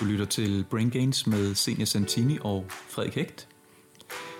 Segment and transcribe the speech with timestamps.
[0.00, 3.48] Du lytter til Brain Gains med Senior Santini og Frederik Hægt.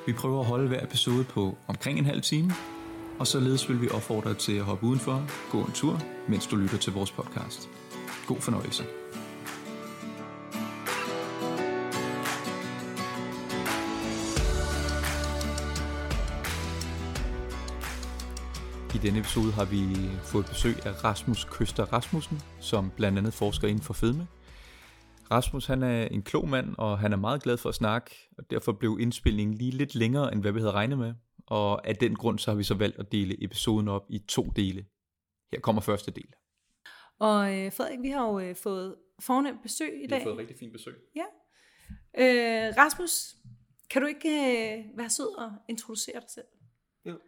[0.07, 2.53] Vi prøver at holde hver episode på omkring en halv time,
[3.19, 6.57] og således vil vi opfordre dig til at hoppe udenfor, gå en tur, mens du
[6.57, 7.69] lytter til vores podcast.
[8.27, 8.85] God fornøjelse.
[18.95, 23.69] I denne episode har vi fået besøg af Rasmus Køster Rasmussen, som blandt andet forsker
[23.69, 24.27] inden for fedme.
[25.31, 28.51] Rasmus han er en klog mand, og han er meget glad for at snakke, og
[28.51, 31.15] derfor blev indspilningen lige lidt længere, end hvad vi havde regnet med.
[31.47, 34.43] Og af den grund, så har vi så valgt at dele episoden op i to
[34.57, 34.87] dele.
[35.53, 36.33] Her kommer første del.
[37.19, 40.19] Og øh, Frederik, vi har jo øh, fået fornemt besøg i dag.
[40.19, 40.95] Vi har fået rigtig fint besøg.
[41.17, 41.25] Ja.
[42.19, 43.37] Øh, Rasmus,
[43.91, 46.47] kan du ikke øh, være sød og introducere dig selv?
[47.05, 47.19] Jo.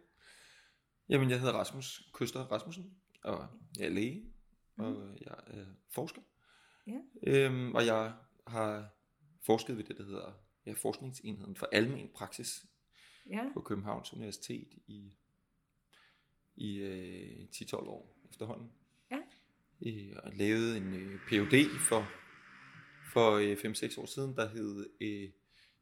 [1.09, 2.85] Jamen, jeg hedder Rasmus Køster Rasmussen,
[3.23, 3.47] og
[3.79, 4.23] jeg er læge,
[4.77, 6.21] og jeg er forsker.
[6.87, 6.99] Ja.
[7.23, 8.13] Øhm, og jeg
[8.47, 8.89] har
[9.45, 10.33] forsket ved det, der hedder
[10.65, 12.65] ja, Forskningsenheden for Almen Praksis
[13.29, 13.49] Ja.
[13.53, 15.13] på Københavns Universitet i,
[16.55, 18.71] i øh, 10-12 år efterhånden.
[19.11, 19.19] Ja.
[19.85, 22.07] Øh, og lavede en øh, PhD for,
[23.13, 25.29] for øh, 5-6 år siden, der hed øh,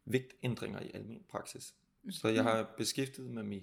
[0.05, 1.75] Vægtændringer i almen praksis.
[2.09, 3.61] Så jeg har beskæftiget mig med,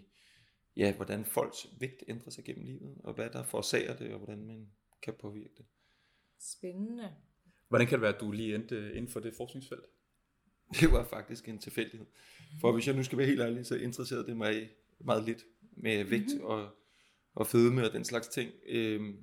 [0.77, 4.47] ja, hvordan folks vægt ændrer sig gennem livet, og hvad der forårsager det, og hvordan
[4.47, 4.71] man
[5.03, 5.67] kan påvirke det.
[6.39, 7.17] Spændende.
[7.69, 9.85] Hvordan kan det være, at du lige endte inden for det forskningsfelt?
[10.81, 12.07] Det var faktisk en tilfældighed.
[12.61, 15.45] For hvis jeg nu skal være helt ærlig, så interesserede det mig meget lidt
[15.77, 16.45] med vægt mm-hmm.
[16.45, 16.69] og,
[17.35, 18.53] og fedme og den slags ting.
[18.69, 19.17] Øhm,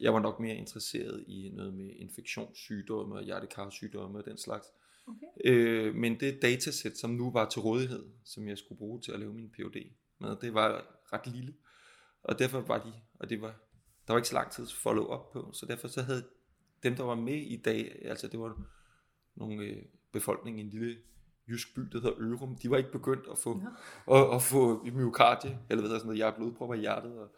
[0.00, 4.66] jeg var nok mere interesseret i noget med infektionssygdomme og hjertekarsygdomme og den slags.
[5.06, 5.26] Okay.
[5.44, 9.20] Øh, men det datasæt, som nu var til rådighed, som jeg skulle bruge til at
[9.20, 9.76] lave min PhD
[10.20, 11.54] med, det var ret lille.
[12.22, 13.60] Og derfor var de, og det var,
[14.06, 16.24] der var ikke så lang tid at follow op på, så derfor så havde
[16.82, 18.66] dem, der var med i dag, altså det var
[19.34, 20.96] nogle øh, befolkning i en lille
[21.48, 23.62] jysk by, der hedder Ørum, de var ikke begyndt at få,
[24.10, 27.28] at, at få myokardie, eller hvad hedder sådan noget, jeg blodpropper i hjertet og,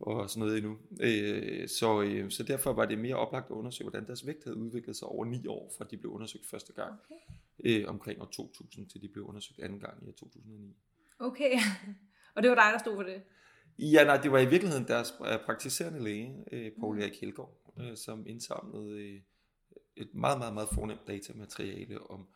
[0.00, 0.78] og sådan noget endnu.
[1.00, 4.56] Øh, så, øh, så derfor var det mere oplagt at undersøge, hvordan deres vægt havde
[4.56, 7.80] udviklet sig over ni år, fra de blev undersøgt første gang, Okay.
[7.82, 10.76] øh, omkring år 2000, til de blev undersøgt anden gang i år 2009.
[11.18, 11.52] Okay.
[12.34, 13.22] Og det var dig, der stod for det?
[13.78, 17.96] Ja, nej, det var i virkeligheden deres øh, praktiserende læge, øh, Paul Erik Helgaard, øh,
[17.96, 19.20] som indsamlede øh,
[19.96, 22.28] et meget, meget, meget fornemt datamateriale om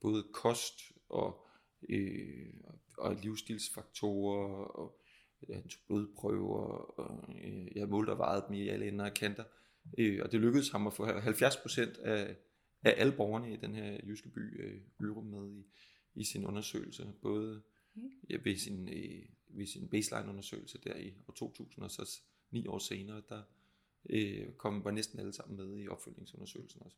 [0.00, 1.46] både kost og,
[1.88, 2.54] øh,
[2.98, 5.00] og livsstilsfaktorer, og
[5.48, 6.66] øh, han tog blodprøver,
[7.00, 9.44] og øh, jeg målte og vejede dem i alle ender og kanter.
[9.98, 12.36] Øh, og det lykkedes ham at få 70% af,
[12.82, 15.66] af alle borgerne i den her jyske by øh, Ørum med i,
[16.14, 17.62] i sin undersøgelse, både
[18.30, 22.78] ja, ved, sin, øh, ved sin baseline-undersøgelse der i år 2000, og så ni år
[22.78, 23.42] senere, der
[24.10, 26.96] øh, kom, var næsten alle sammen med i opfølgningsundersøgelsen også.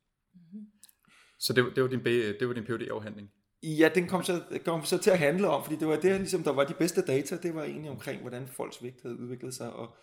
[1.38, 2.04] Så det, var- det var din,
[2.40, 3.32] det var din PhD-afhandling?
[3.62, 6.42] Ja, den kom så, kom så til at handle om, fordi det var det, ligesom,
[6.42, 9.72] der var de bedste data, det var egentlig omkring, hvordan folks vægt havde udviklet sig,
[9.72, 9.96] og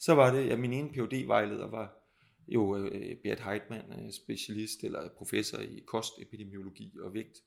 [0.00, 1.94] så var det, at min ene phd vejleder var
[2.48, 7.38] jo øh, Beat Heitmann, øh, specialist eller professor i kostepidemiologi og vægt,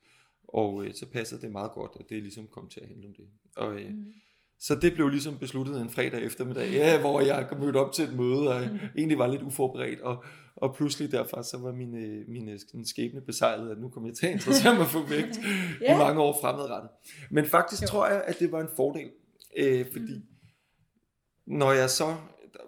[0.43, 3.13] og øh, så passede det meget godt, at det ligesom kom til at handle om
[3.13, 3.29] det.
[3.55, 4.13] Og, øh, mm.
[4.61, 8.05] Så det blev ligesom besluttet en fredag eftermiddag, ja, hvor jeg kom mødt op til
[8.05, 8.61] et møde, og
[8.97, 10.23] egentlig var lidt uforberedt, og,
[10.55, 14.05] og pludselig derfra, så var min, øh, min øh, sådan skæbne besejlet, at nu kom
[14.05, 15.39] jeg til at interessere mig for vægt
[15.81, 15.95] Ja.
[15.95, 16.89] i mange år fremadrettet.
[17.31, 19.11] Men faktisk tror jeg, at det var en fordel,
[19.57, 21.55] øh, fordi mm.
[21.57, 22.15] når jeg så,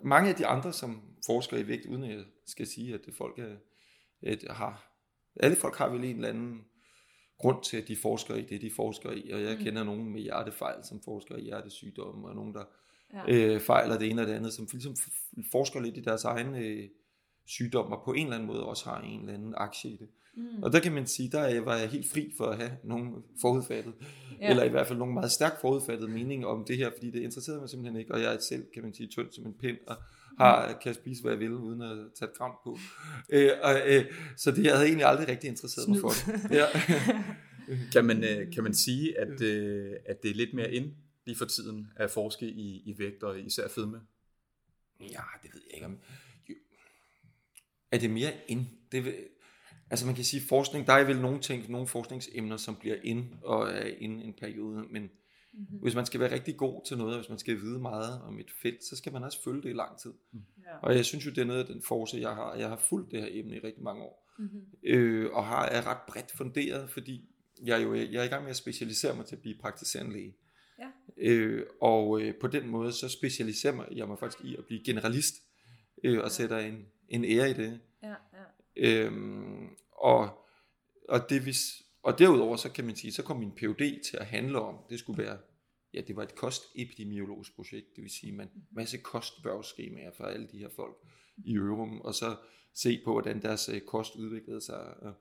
[0.03, 3.15] mange af de andre, som forsker i vægt, uden at jeg skal sige, at det
[3.17, 3.55] folk er,
[4.21, 4.97] at har,
[5.39, 6.61] alle folk har vel en eller anden
[7.37, 9.63] grund til, at de forsker i det, de forsker i, og jeg mm.
[9.63, 12.63] kender nogen med hjertefejl, som forsker i hjertesygdomme, og nogen, der
[13.13, 13.23] Ja.
[13.27, 14.95] øh, fejler det ene og det andet, som ligesom
[15.51, 16.89] forsker lidt i deres egen øh,
[17.45, 20.07] sygdom, og på en eller anden måde også har en eller anden aktie i det.
[20.35, 20.63] Mm.
[20.63, 23.13] Og der kan man sige, der er- var jeg helt fri for at have nogen
[23.41, 23.93] forudfattet,
[24.41, 24.49] Ja.
[24.49, 27.59] eller i hvert fald nogle meget stærkt forudfattet mening om det her, fordi det interesserede
[27.61, 29.95] mig simpelthen ikke, og jeg er selv, kan man sige, tynd som en pind, og
[30.37, 32.77] har, kan spise, hvad jeg vil, uden at tage et gram på.
[33.29, 34.05] Øh, og, øh,
[34.37, 36.51] så det jeg havde egentlig aldrig rigtig interesseret mig for det.
[36.51, 36.65] Ja.
[37.91, 40.93] Kan man, øh, kan man sige, at, øh, at det er lidt mere ind
[41.25, 44.01] lige for tiden at forske i, i vægt og især fedme?
[44.99, 45.99] Ja, det ved jeg ikke om.
[46.49, 46.55] Jo.
[47.91, 48.65] Er det mere ind?
[48.91, 49.15] Det vil,
[49.89, 53.25] altså man kan sige forskning, der er vel nogle ting, nogle forskningsemner, som bliver ind
[53.41, 55.09] og er inde en periode, men
[55.53, 55.77] mm-hmm.
[55.77, 58.39] hvis man skal være rigtig god til noget, og hvis man skal vide meget om
[58.39, 60.13] et felt, så skal man også følge det i lang tid.
[60.33, 60.77] Ja.
[60.81, 62.55] Og jeg synes jo, det er noget af den force, jeg har.
[62.55, 64.33] Jeg har fulgt det her emne i rigtig mange år.
[64.39, 64.61] Mm-hmm.
[64.83, 67.29] Øh, og har, er ret bredt funderet, fordi
[67.65, 70.13] jeg er jo jeg er i gang med at specialisere mig til at blive praktiserende
[70.13, 70.35] læge.
[70.79, 70.87] Ja.
[71.17, 74.83] Øh, og øh, på den måde, så specialiserer mig- jeg mig faktisk i at blive
[74.83, 75.35] generalist,
[76.03, 77.79] øh, og sætter en, en ære i det.
[78.03, 79.05] Ja, ja.
[79.05, 80.39] Øhm, og
[81.09, 84.25] og, det, hvis, og derudover, så kan man sige, så kom min PhD til at
[84.25, 85.37] handle om, det skulle være,
[85.93, 90.57] ja, det var et kostepidemiologisk projekt, det vil sige, man masse kostbørgskemaer for alle de
[90.57, 90.95] her folk
[91.45, 92.35] i Ørum, og så
[92.73, 94.97] se på, hvordan deres øh, kost udviklede sig.
[95.01, 95.13] Og,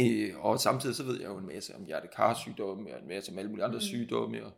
[0.00, 3.38] øh, og samtidig så ved jeg jo en masse om hjertekarsygdomme, og en masse om
[3.38, 3.80] alle mulige andre mm.
[3.80, 4.52] sygdomme, og,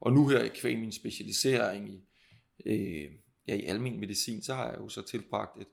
[0.00, 2.04] og nu her i kvæg min specialisering i,
[2.66, 3.12] øh,
[3.48, 5.68] ja, i almen medicin, så har jeg jo så tilbragt et,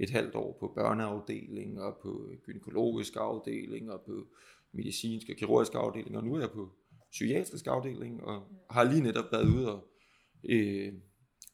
[0.00, 4.26] et halvt år på børneafdeling, og på gynækologisk afdeling, og på
[4.72, 6.70] medicinsk og kirurgisk afdeling, og nu er jeg på
[7.10, 9.88] psykiatrisk afdeling, og har lige netop været ude og,
[10.44, 10.92] øh,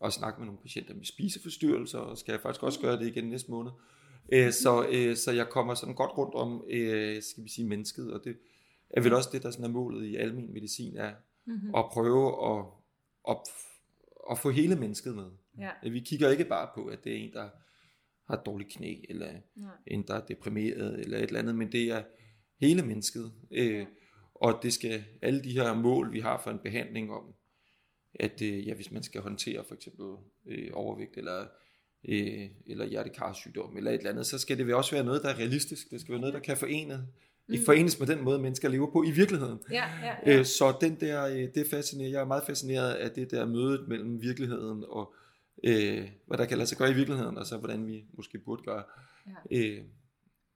[0.01, 3.25] og snakke med nogle patienter med spiseforstyrrelser, og skal jeg faktisk også gøre det igen
[3.25, 3.73] næste måned.
[4.33, 8.13] Øh, så, øh, så jeg kommer sådan godt rundt om, øh, skal vi sige, mennesket,
[8.13, 8.37] og det
[8.91, 11.13] er vel også det, der sådan er målet i almen medicin, er
[11.45, 11.75] mm-hmm.
[11.75, 12.65] at prøve at,
[13.29, 13.37] at,
[14.31, 15.31] at få hele mennesket med.
[15.59, 15.91] Ja.
[15.91, 17.49] Vi kigger ikke bare på, at det er en, der
[18.27, 19.71] har et dårligt knæ, eller Nej.
[19.87, 22.03] en, der er deprimeret, eller et eller andet, men det er
[22.61, 23.33] hele mennesket.
[23.51, 23.87] Øh,
[24.35, 27.35] og det skal alle de her mål, vi har for en behandling om,
[28.15, 30.07] at øh, ja, hvis man skal håndtere for eksempel
[30.47, 31.47] øh, overvægt, eller
[32.09, 35.39] øh, eller hjertekarsygdom, eller et eller andet, så skal det også være noget, der er
[35.39, 35.91] realistisk.
[35.91, 37.07] Det skal være noget, der kan forene,
[37.49, 37.55] mm.
[37.65, 39.59] forenes med den måde, mennesker lever på i virkeligheden.
[39.71, 40.39] Ja, ja, ja.
[40.39, 43.89] Øh, så den der, øh, det fascinerer, jeg er meget fascineret af det der mødet
[43.89, 45.15] mellem virkeligheden og
[45.67, 48.63] øh, hvad der kan lade sig gøre i virkeligheden, og så hvordan vi måske burde
[48.63, 48.85] gøre.
[49.27, 49.59] Ja.
[49.59, 49.85] Øh,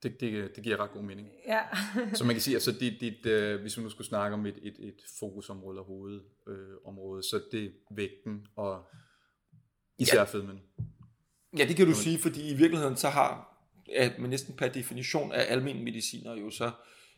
[0.02, 1.28] det, det, det giver ret god mening.
[1.46, 1.60] Ja.
[2.16, 4.58] så man kan sige, altså dit, dit, øh, hvis vi nu skulle snakke om et,
[4.62, 8.86] et, et fokusområde og hovedområde, øh, så det er vægten og
[9.98, 10.24] især ja.
[10.24, 10.60] fedmen.
[11.58, 13.58] Ja, det kan du sige, fordi i virkeligheden så har
[13.96, 16.70] at man næsten per definition af almindelige mediciner jo så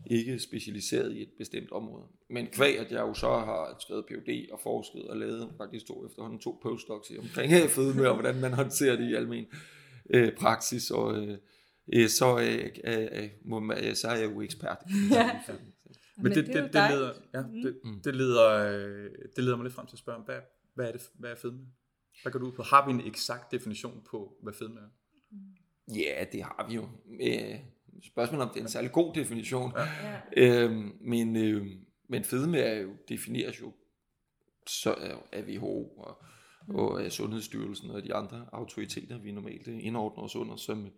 [0.07, 2.05] ikke specialiseret i et bestemt område.
[2.31, 6.07] Men kvæg, at jeg jo så har skrevet PhD og forsket og lavet faktisk to
[6.07, 9.47] efterhånden to postdocs omkring fedme og hvordan man håndterer det i almen
[10.11, 11.39] øh, praksis, og øh,
[11.93, 14.79] øh så, øh, øh, må man, så er jeg jo ekspert.
[15.13, 15.41] Ja.
[16.23, 18.01] Men det, det, det, det, leder, ja, det, mm.
[18.01, 20.41] det, leder, øh, det leder mig lidt frem til at spørge, hvad,
[20.75, 21.67] hvad er det, hvad er fedme?
[22.23, 22.63] Hvad går du ud på?
[22.63, 24.89] Har vi en eksakt definition på, hvad fedme er?
[25.95, 26.89] Ja, det har vi jo.
[27.21, 27.59] Øh,
[28.03, 29.73] spørgsmålet om det er en særlig god definition.
[29.77, 30.19] Ja.
[30.37, 31.67] Øhm, men, øh,
[32.09, 33.73] men fedme er jo, defineres jo
[34.67, 36.23] så af WHO og,
[36.69, 40.91] og af Sundhedsstyrelsen og de andre autoriteter, vi normalt indordner os under, som,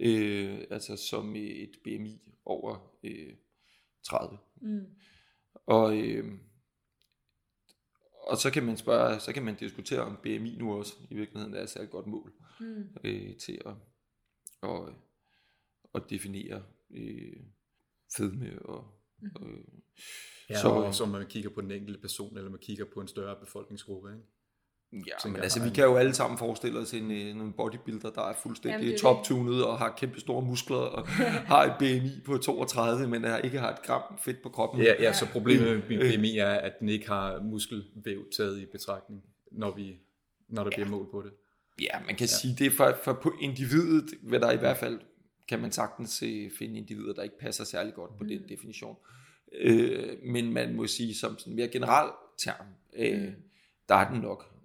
[0.00, 3.34] øh, altså som et BMI over øh,
[4.02, 4.38] 30.
[4.60, 4.86] Mm.
[5.66, 6.38] Og, øh,
[8.26, 11.54] og så kan man spørge, så kan man diskutere om BMI nu også i virkeligheden
[11.54, 12.88] er et særligt godt mål mm.
[13.04, 13.74] øh, til at,
[14.60, 14.92] og,
[16.02, 17.36] at definere øh,
[18.16, 18.84] fedme og,
[19.20, 19.30] mm.
[19.34, 19.48] og
[20.50, 23.08] Ja, så, og så man kigger på den enkelte person, eller man kigger på en
[23.08, 24.24] større befolkningsgruppe, ikke?
[24.92, 28.34] Ja, men altså vi kan jo alle sammen forestille os en, en bodybuilder, der er
[28.34, 31.08] fuldstændig top-tunet og har kæmpe store muskler og
[31.52, 34.82] har et BMI på 32, men der ikke har et gram fedt på kroppen.
[34.82, 39.22] Ja, ja så problemet med BMI er, at den ikke har muskelvæv taget i betragtning,
[39.52, 39.96] når, vi,
[40.48, 40.76] når der ja.
[40.76, 41.32] bliver mål på det.
[41.80, 42.26] Ja, man kan ja.
[42.26, 45.00] sige, det er for, for på individet, hvad der i hvert fald
[45.48, 46.18] kan man sagtens
[46.58, 48.28] finde individer, der ikke passer særlig godt på mm.
[48.28, 48.96] den definition.
[49.52, 52.66] Øh, men man må sige, som sådan mere general term,
[52.96, 53.34] øh, mm.
[53.88, 54.58] der er den nok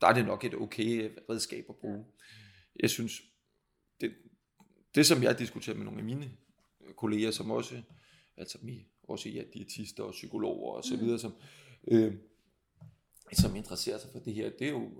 [0.00, 2.04] der er det nok et okay redskab at bruge.
[2.80, 3.22] Jeg synes,
[4.00, 4.14] det,
[4.94, 6.30] det som jeg diskuterer med nogle af mine
[6.96, 7.82] kolleger, som også,
[8.36, 11.00] altså mi, også ja, diætister og psykologer og så mm.
[11.00, 11.34] videre, som,
[11.88, 12.14] øh,
[13.32, 14.90] som interesserer sig for det her, det er jo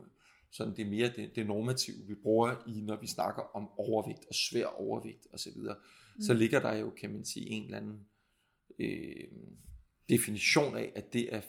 [0.55, 4.25] sådan det er mere det, det normative, vi bruger i, når vi snakker om overvægt
[4.29, 5.77] og svær overvægt og så videre.
[6.17, 6.23] Mm.
[6.23, 8.07] Så ligger der jo, kan man sige, en eller anden
[8.79, 9.27] øh,
[10.09, 11.41] definition af, at det er,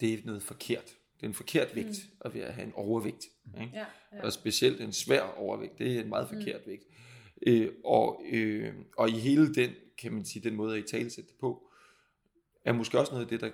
[0.00, 0.96] det er noget forkert.
[1.16, 2.16] Det er en forkert vægt mm.
[2.20, 3.24] at være at have en overvægt.
[3.60, 3.70] Ikke?
[3.74, 4.22] Ja, ja.
[4.22, 6.36] Og specielt en svær overvægt, det er en meget mm.
[6.36, 6.70] forkert mm.
[6.70, 6.84] vægt.
[7.46, 11.10] Øh, og, øh, og i hele den, kan man sige, den måde at i tale
[11.10, 11.70] det på,
[12.64, 13.50] er måske også noget af det, der,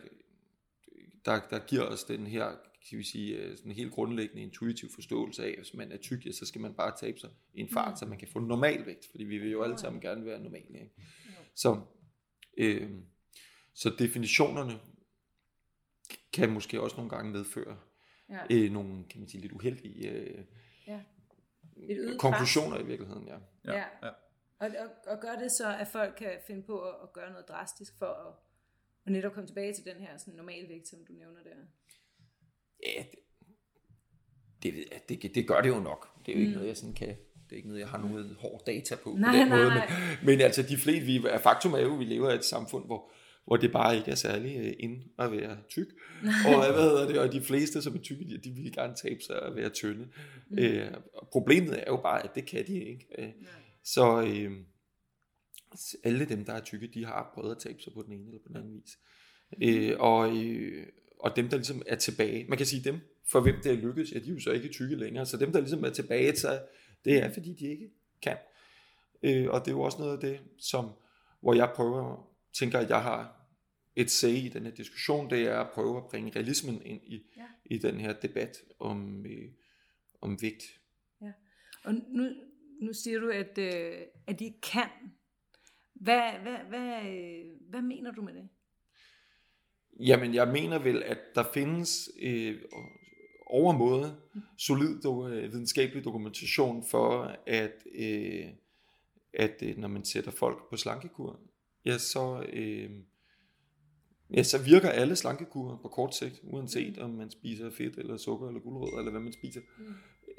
[1.24, 2.56] der, der giver os den her,
[2.88, 5.96] kan vi sige, øh, sådan en helt grundlæggende intuitiv forståelse af, at hvis man er
[5.96, 7.96] tyk, ja, så skal man bare tabe sig i en fart, mm.
[7.96, 10.78] så man kan få normal vægt, fordi vi vil jo alle sammen gerne være normale.
[10.80, 10.94] Ikke?
[11.54, 11.80] Så,
[12.58, 12.90] øh,
[13.74, 14.80] så definitionerne
[16.32, 17.78] kan måske også nogle gange medføre
[18.28, 18.38] ja.
[18.50, 20.44] øh, nogle, kan man sige, lidt uheldige øh,
[20.86, 21.00] ja.
[22.18, 22.84] konklusioner pres.
[22.84, 23.28] i virkeligheden.
[23.28, 23.38] Ja.
[23.64, 23.72] Ja.
[23.72, 23.84] Ja.
[24.02, 24.10] ja.
[24.58, 27.48] Og, og, og gør det så, at folk kan finde på at, at gøre noget
[27.48, 28.34] drastisk for at,
[29.06, 31.56] at netop komme tilbage til den her sådan, normalvægt, som du nævner der?
[32.86, 33.04] Ja,
[34.62, 34.74] det,
[35.08, 36.26] det, det, det gør det jo nok.
[36.26, 36.54] Det er jo ikke mm.
[36.54, 39.32] noget, jeg sådan kan det er ikke noget, jeg har noget hård data på, nej,
[39.32, 39.68] på den nej, måde.
[39.68, 39.88] Nej.
[39.88, 42.86] Men, men altså, de fleste, vi, faktum er jo, at vi lever i et samfund,
[42.86, 43.12] hvor,
[43.44, 45.86] hvor det bare ikke er særlig uh, ind at være tyk.
[46.46, 49.20] og, hvad hedder det, og de fleste, som er tykke, de, de vil gerne tabe
[49.20, 50.08] sig og være tynde.
[50.50, 50.58] Mm.
[51.14, 53.06] Og problemet er jo bare, at det kan de ikke.
[53.18, 53.46] Uh,
[53.84, 54.52] så, uh,
[56.04, 58.42] alle dem, der er tykke, de har prøvet at tabe sig på den ene eller
[58.42, 58.98] på den anden vis.
[59.62, 60.86] Øh, og, øh,
[61.24, 64.12] og dem, der ligesom er tilbage, man kan sige dem, for hvem det er lykkedes,
[64.12, 66.48] ja, de er jo så ikke tykke længere, så dem, der ligesom er tilbage til,
[67.04, 67.90] det er, fordi de ikke
[68.22, 68.36] kan.
[69.22, 70.90] Øh, og det er jo også noget af det, som,
[71.40, 73.46] hvor jeg prøver, tænker, at jeg har
[73.96, 77.26] et say i den her diskussion, det er at prøve at bringe realismen ind i,
[77.36, 77.46] ja.
[77.64, 79.50] i den her debat om, øh,
[80.20, 80.64] om vægt.
[81.22, 81.32] Ja.
[81.84, 82.30] Og nu,
[82.80, 84.88] nu siger du, at, øh, at de kan.
[85.94, 88.48] Hvad, hvad, hvad, øh, hvad mener du med det?
[90.00, 92.60] Jamen, jeg mener vel, at der findes øh,
[93.46, 94.16] overmåde
[94.58, 98.46] solid do, øh, videnskabelig dokumentation for, at, øh,
[99.34, 101.40] at øh, når man sætter folk på slankekur,
[101.84, 102.90] ja, så, øh,
[104.34, 108.48] ja, så virker alle slankekurer på kort sigt, uanset om man spiser fedt eller sukker
[108.48, 109.60] eller guldrødder, eller hvad man spiser.
[109.78, 109.94] Mm.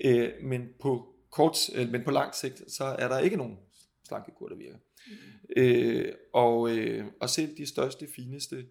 [0.05, 3.57] Øh, men, på kort, øh, men på lang sigt, så er der ikke nogen
[4.03, 4.77] slankekur, der virker.
[5.07, 5.13] Mm.
[5.57, 8.65] Øh, og, øh, og selv de største, fineste,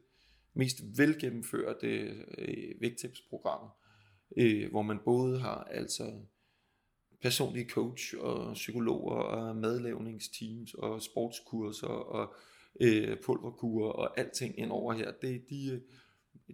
[0.54, 1.86] mest velgennemførte
[2.38, 3.70] øh, vægttabsprogrammer,
[4.36, 6.12] øh, hvor man både har altså
[7.22, 12.34] personlige coach og psykologer og madlavningsteams og sportskurser og
[12.80, 15.82] øh, pulverkurer og alting ind over her, det, de,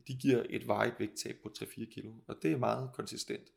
[0.08, 3.48] de giver et varigt vægttab på 3-4 kilo, og det er meget konsistent.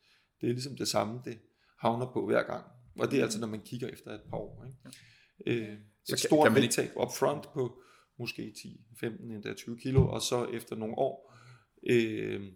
[0.42, 1.40] Det er ligesom det samme, det
[1.80, 2.66] havner på hver gang,
[3.00, 4.66] og det er altså, når man kigger efter et par år.
[4.66, 5.62] Ikke?
[5.70, 5.78] Øh,
[6.10, 7.00] et stort kan vægttab ikke...
[7.00, 7.84] up front på
[8.18, 11.34] måske 10, 15, endda 20 kilo, og så efter nogle år,
[11.90, 12.54] øh,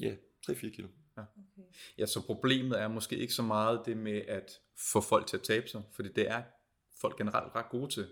[0.00, 0.14] ja,
[0.46, 0.88] 3-4 kilo.
[1.16, 1.22] Ja.
[1.22, 1.68] Okay.
[1.98, 4.60] ja, så problemet er måske ikke så meget det med at
[4.92, 6.42] få folk til at tabe sig, fordi det er
[7.00, 8.06] folk generelt ret gode til.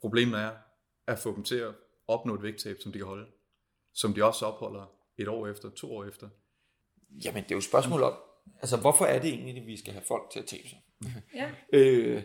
[0.00, 0.52] Problemet er
[1.06, 1.74] at få dem til at
[2.08, 3.26] opnå et vægttab, som de kan holde.
[3.92, 4.86] Som de også opholder
[5.18, 6.28] et år efter, to år efter.
[7.24, 8.14] Jamen, det er jo et spørgsmål om,
[8.60, 10.78] altså hvorfor er det egentlig, at vi skal have folk til at tabe sig?
[11.34, 11.50] Ja.
[11.72, 12.22] øh,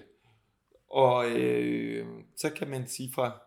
[0.89, 3.39] og øh, så kan man sige fra,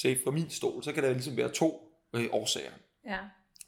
[0.00, 2.70] se fra min stol, så kan der ligesom være to øh, årsager.
[3.06, 3.18] Ja.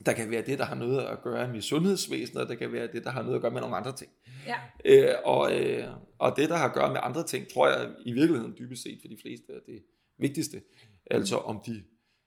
[0.07, 2.87] Der kan være det, der har noget at gøre med sundhedsvæsenet, og der kan være
[2.93, 4.11] det, der har noget at gøre med nogle andre ting.
[4.47, 4.57] Ja.
[4.85, 5.85] Øh, og, øh,
[6.19, 8.99] og det, der har at gøre med andre ting, tror jeg i virkeligheden dybest set
[9.01, 9.83] for de fleste er det
[10.19, 10.63] vigtigste.
[11.11, 11.83] Altså om de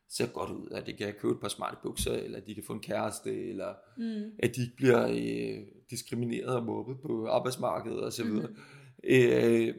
[0.10, 2.64] ser godt ud, at de kan købe et par smarte bukser, eller at de kan
[2.68, 4.32] få en kæreste, eller mm.
[4.40, 8.26] at de ikke bliver øh, diskrimineret og mobbet på arbejdsmarkedet osv.
[8.26, 8.56] Mm.
[9.04, 9.76] Øh,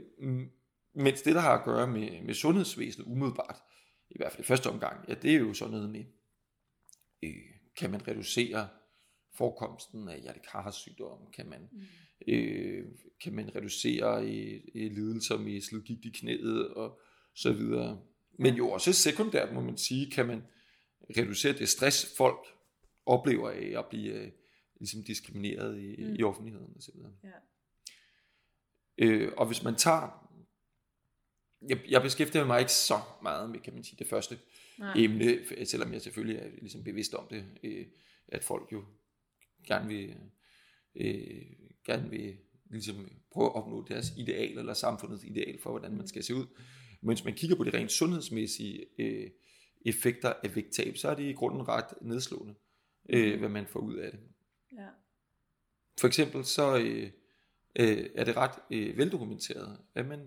[0.94, 3.56] mens det, der har at gøre med, med sundhedsvæsenet umiddelbart,
[4.14, 6.04] i hvert fald i første omgang, ja, det er jo sådan noget med,
[7.22, 7.34] øh,
[7.76, 8.68] kan man reducere
[9.34, 11.82] forekomsten af hjertekarsygdom, kan man, mm.
[12.28, 12.86] øh,
[13.20, 17.00] kan man reducere øh, øh, lidelser med slidgigt i knæet og
[17.34, 18.00] så videre.
[18.38, 20.42] Men jo også sekundært, må man sige, kan man
[21.18, 22.46] reducere det stress, folk
[23.06, 24.30] oplever af at blive øh,
[24.80, 26.14] ligesom diskrimineret i, mm.
[26.14, 26.94] i offentligheden osv.
[27.24, 27.28] Ja.
[28.98, 30.23] Øh, og hvis man tager
[31.68, 34.38] jeg, jeg beskæftiger mig ikke så meget med, kan man sige, det første
[34.78, 34.94] Nej.
[34.96, 37.86] emne, selvom jeg selvfølgelig er ligesom bevidst om det, øh,
[38.28, 38.84] at folk jo
[39.66, 40.16] gerne vil,
[40.94, 41.42] øh,
[41.86, 42.36] gerne vil
[42.70, 46.46] ligesom prøve at opnå deres ideal, eller samfundets ideal for, hvordan man skal se ud.
[47.00, 49.30] Men hvis man kigger på de rent sundhedsmæssige øh,
[49.86, 52.54] effekter af vægttab, så er det i grunden ret nedslående,
[53.08, 53.38] øh, mm.
[53.38, 54.20] hvad man får ud af det.
[54.72, 54.88] Ja.
[56.00, 57.10] For eksempel så øh,
[57.76, 60.20] øh, er det ret øh, veldokumenteret, at man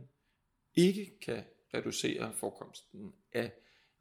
[0.77, 1.43] ikke kan
[1.73, 3.51] reducere forekomsten af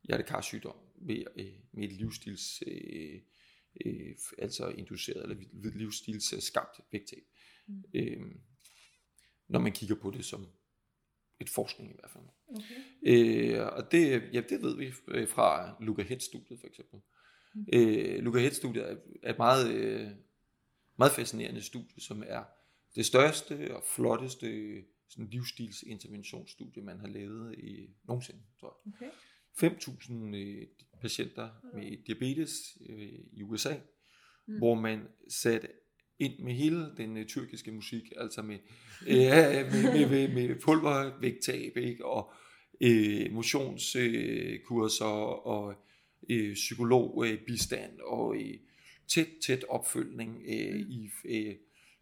[0.02, 3.20] hjertekarsygdom med, øh, med et livsstils øh,
[3.86, 5.36] øh, altså induceret eller
[5.74, 7.24] livsstils skabt vægttab.
[7.66, 7.84] Mm.
[7.94, 8.20] Øh,
[9.48, 10.46] når man kigger på det som
[11.40, 12.24] et forskning i hvert fald.
[12.48, 12.74] Okay.
[13.02, 17.00] Øh, og det, ja, det ved vi øh, fra Luca Head-studiet for eksempel.
[17.54, 17.66] Mm.
[17.72, 20.10] Øh, Luca Head-studiet er, er et meget, øh,
[20.96, 22.44] meget fascinerende studie, som er
[22.94, 28.92] det største og flotteste sådan livsstilsinterventionsstudie, man har lavet i nogensinde, tror jeg.
[28.94, 29.10] Okay.
[29.56, 30.66] 5.000 øh,
[31.00, 33.74] patienter med diabetes øh, i USA,
[34.46, 34.58] mm.
[34.58, 35.68] hvor man satte
[36.18, 38.58] ind med hele den øh, tyrkiske musik, altså med,
[39.08, 39.16] øh,
[39.72, 42.04] med, med, med, med pulvervægttab, ikke?
[42.04, 42.32] og
[42.80, 45.74] øh, motionskurser øh, og
[46.30, 48.54] øh, psykologbistand og øh,
[49.08, 50.90] tæt, tæt opfølgning øh, mm.
[50.90, 51.54] i øh,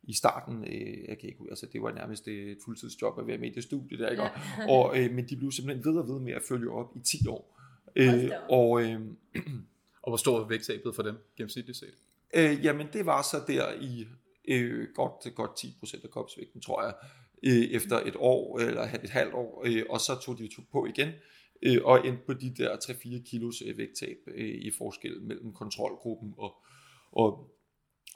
[0.06, 3.50] i starten, øh, jeg kan ikke, altså det var nærmest et fuldtidsjob at være med
[3.50, 4.22] i det studie der, ikke?
[4.22, 4.30] Ja.
[4.68, 7.00] og, og, øh, men de blev simpelthen ved og ved med at følge op i
[7.00, 7.60] 10 år.
[7.96, 9.00] Øh, og, øh,
[10.02, 11.94] og hvor stor var vægttabet for dem gennemsnitligt set?
[12.34, 14.06] Øh, jamen det var så der i
[14.48, 16.94] øh, godt, godt 10% af kropsvægten, tror jeg,
[17.42, 20.86] øh, efter et år, eller et halvt år, øh, og så tog de to på
[20.86, 21.08] igen,
[21.62, 26.34] øh, og endte på de der 3-4 kilos øh, vægttab øh, i forskel mellem kontrolgruppen
[26.38, 26.54] og,
[27.12, 27.50] og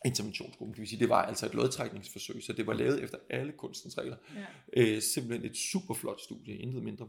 [0.05, 1.01] interventionsgruppen, kan vi sige.
[1.01, 4.17] Det var altså et lodtrækningsforsøg, så det var lavet efter alle kunstens regler.
[4.35, 4.47] Ja.
[4.77, 7.09] Øh, simpelthen et super flot studie, intet mindre.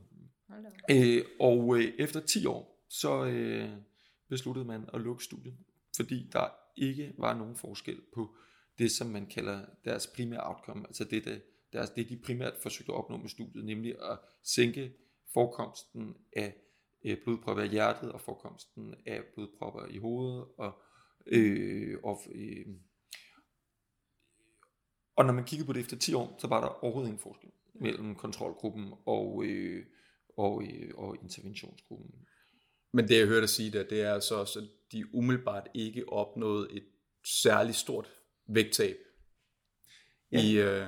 [0.91, 3.69] Øh, og øh, efter 10 år, så øh,
[4.29, 5.57] besluttede man at lukke studiet,
[5.95, 8.35] fordi der ikke var nogen forskel på
[8.77, 11.37] det, som man kalder deres primære outcome, altså det, der,
[11.73, 14.93] deres, det de primært forsøgte at opnå med studiet, nemlig at sænke
[15.33, 16.55] forekomsten af
[17.05, 20.81] øh, blodpropper i hjertet og forekomsten af blodpropper i hovedet og,
[21.31, 22.65] øh, og øh,
[25.15, 27.49] og når man kigger på det efter 10 år, så var der overhovedet ingen forskel
[27.73, 29.85] mellem kontrolgruppen og, øh,
[30.37, 32.11] og, øh, og interventionsgruppen.
[32.93, 36.09] Men det jeg hørte dig sige der, det er altså også, at de umiddelbart ikke
[36.09, 36.85] opnåede et
[37.25, 38.09] særligt stort
[38.47, 38.97] vægttab
[40.31, 40.41] Ja.
[40.43, 40.87] i, øh,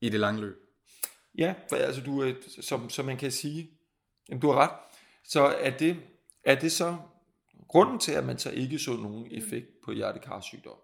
[0.00, 0.56] i det lange løb.
[1.38, 3.70] Ja, for altså du, er- som, som man kan sige,
[4.28, 5.96] jamen, du har ret, så er det,
[6.44, 6.96] er det så
[7.68, 10.78] grunden til, at man så ikke så nogen effekt på hjertekarsygdom,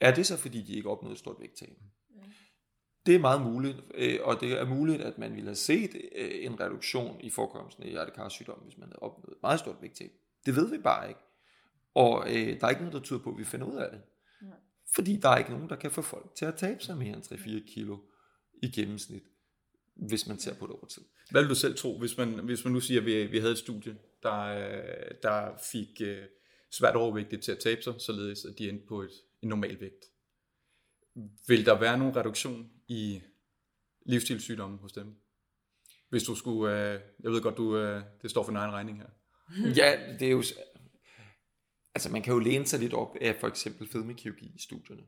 [0.00, 1.76] er det så fordi, de ikke opnåede stort vægttab?
[3.06, 6.44] Det er meget muligt, øh, og det er muligt, at man ville have set øh,
[6.44, 10.10] en reduktion i forekomsten af hjertekarsygdom, hvis man havde opnået et meget stort vægttab.
[10.46, 11.20] Det ved vi bare ikke.
[11.94, 14.02] Og øh, der er ikke noget, der tyder på, at vi finder ud af det.
[14.42, 14.56] Nej.
[14.94, 17.22] Fordi der er ikke nogen, der kan få folk til at tabe sig mere end
[17.22, 17.98] 3-4 kilo
[18.62, 19.22] i gennemsnit,
[19.94, 21.02] hvis man ser på det over tid.
[21.30, 23.52] Hvad vil du selv tro, hvis man, hvis man nu siger, at vi, vi havde
[23.52, 26.24] et studie, der, øh, der fik øh,
[26.70, 29.10] svært overvægtige til at tabe sig, således at de endte på et,
[29.42, 30.04] en normal vægt?
[31.48, 33.22] Vil der være nogen reduktion i
[34.06, 35.14] livsstilssygdomme hos dem?
[36.08, 37.76] Hvis du skulle, øh, jeg ved godt, du,
[38.22, 39.08] det står for din egen regning her.
[39.80, 40.42] Ja, det er jo...
[41.94, 45.02] Altså man kan jo læne sig lidt op af for eksempel fedmekirurgi-studierne,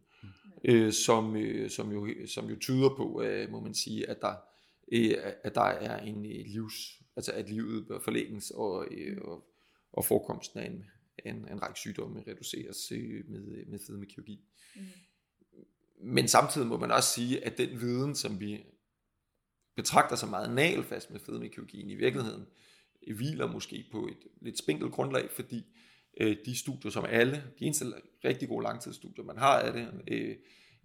[0.64, 4.34] øh, som, øh, som, jo, som jo tyder på, øh, må man sige, at der,
[4.92, 7.02] øh, at der er en øh, livs...
[7.16, 9.48] Altså at livet bør forlænges, og, øh, og,
[9.92, 10.84] og forekomsten af en,
[11.24, 14.40] en, en række sygdomme reduceres øh, med, med fedmekirurgi.
[16.00, 18.64] Men samtidig må man også sige, at den viden, som vi
[19.76, 22.46] betragter som meget nagelfast med fedmekirurgien, i virkeligheden
[23.14, 25.66] hviler måske på et lidt spinkelt grundlag, fordi
[26.20, 27.84] øh, de studier, som alle, de eneste
[28.24, 30.36] rigtig gode langtidsstudier, man har af det, øh,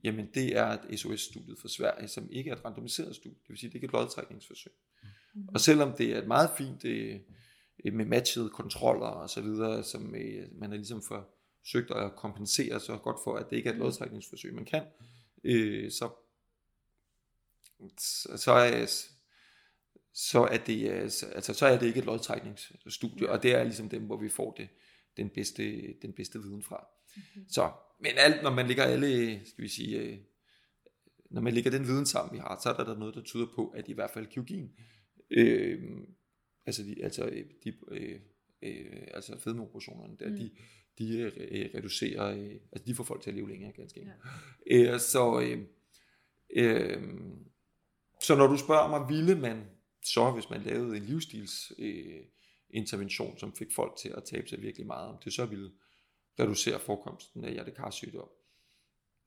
[0.04, 3.58] jamen det er et SOS-studiet for Sverige, som ikke er et randomiseret studie, det vil
[3.58, 4.74] sige, det er ikke et lodtrækningsforsøg.
[5.54, 7.20] Og selvom det er et meget fint øh,
[7.86, 12.80] øh, med matchede kontroller og så videre, som øh, man har ligesom forsøgt at kompensere
[12.80, 14.84] så godt for, at det ikke er et lodtrækningsforsøg, man kan,
[15.44, 16.10] øh, så,
[18.36, 18.86] så, er
[20.14, 23.64] så er det øh, så- altså så er det ikke et lodtrækningsstudie, og det er
[23.64, 24.70] ligesom dem, hvor vi får det
[25.18, 26.88] den bedste den bedste viden fra.
[27.50, 30.18] Så men alt når man lægger alle skal vi sige øh,
[31.32, 33.48] når man lægger den viden sammen vi har, så er der, der noget der tyder
[33.56, 34.72] på at i hvert fald kirurgien
[35.32, 35.84] øh,
[36.66, 38.20] altså de altså øh, de øh,
[38.62, 40.36] øh, altså fedmeoperationerne der, Mm.
[40.36, 40.52] de
[40.98, 44.18] de øh, reducerer øh, altså de får folk til at leve længere ganske enkelt.
[44.68, 45.66] Øh, så øh,
[46.56, 47.04] øh,
[48.22, 49.66] så når du spørger mig, ville man
[50.04, 52.22] så, hvis man lavede en livsstils øh,
[52.70, 55.72] intervention, som fik folk til at tabe sig virkelig meget, om det så ville
[56.40, 58.30] reducere forekomsten af hjertekarsygdom?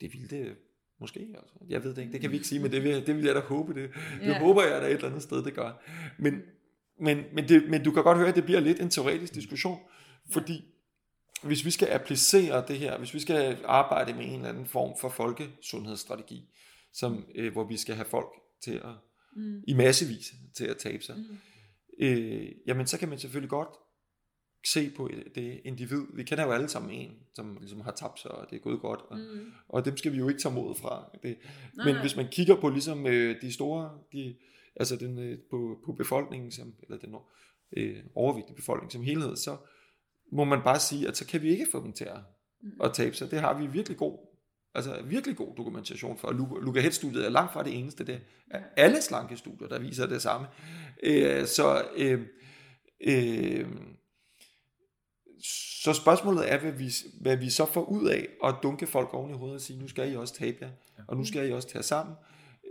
[0.00, 0.56] Det ville det
[1.00, 1.20] måske.
[1.20, 1.54] Altså.
[1.68, 3.35] Jeg ved det ikke, det kan vi ikke sige, men det vil, det vil jeg
[3.35, 3.74] da håbe.
[3.74, 4.38] Det, det Ja.
[4.38, 5.83] håber jeg da et eller andet sted, det gør.
[6.18, 6.42] Men,
[7.00, 9.78] men, men, det, men du kan godt høre, at det bliver lidt en teoretisk diskussion,
[10.33, 10.64] fordi
[11.42, 14.98] hvis vi skal applicere det her, hvis vi skal arbejde med en eller anden form
[15.00, 16.48] for folkesundhedsstrategi,
[16.92, 18.28] som, øh, hvor vi skal have folk
[18.64, 18.94] til at,
[19.37, 19.62] Mm.
[19.68, 21.37] i massevis til at tabe sig, Mm.
[22.07, 23.68] øh, jamen så kan man selvfølgelig godt
[24.66, 26.03] se på det individ.
[26.14, 28.81] Vi kender jo alle sammen en, som ligesom har tabt sig, og det er gået
[28.81, 29.53] godt, og, Mm.
[29.68, 31.11] og dem skal vi jo ikke tage mod fra.
[31.22, 31.37] Det,
[31.77, 34.37] Nej, men hvis man kigger på ligesom øh, de store, de,
[34.77, 37.14] altså den, øh, på, på befolkningen, som, eller den
[37.77, 39.57] øh, overvægtige befolkning som helhed, så
[40.33, 42.18] må man bare sige, at så kan vi ikke få dem til at,
[42.62, 42.70] Mm.
[42.85, 43.31] at tabe sig.
[43.31, 44.18] Det har vi virkelig god,
[44.74, 46.29] altså virkelig god dokumentation for.
[46.29, 48.07] Lu- Luca Head-studiet er langt fra det eneste.
[48.07, 50.46] Det er alle slankestudier, der viser det samme.
[51.03, 52.20] Øh, så øh,
[53.07, 53.66] øh,
[55.82, 59.30] så spørgsmålet er, hvad vi, hvad vi så får ud af at dunke folk oven
[59.30, 60.70] i hovedet og sige, nu skal I også tabe jer,
[61.08, 62.14] og nu skal I også tage sammen.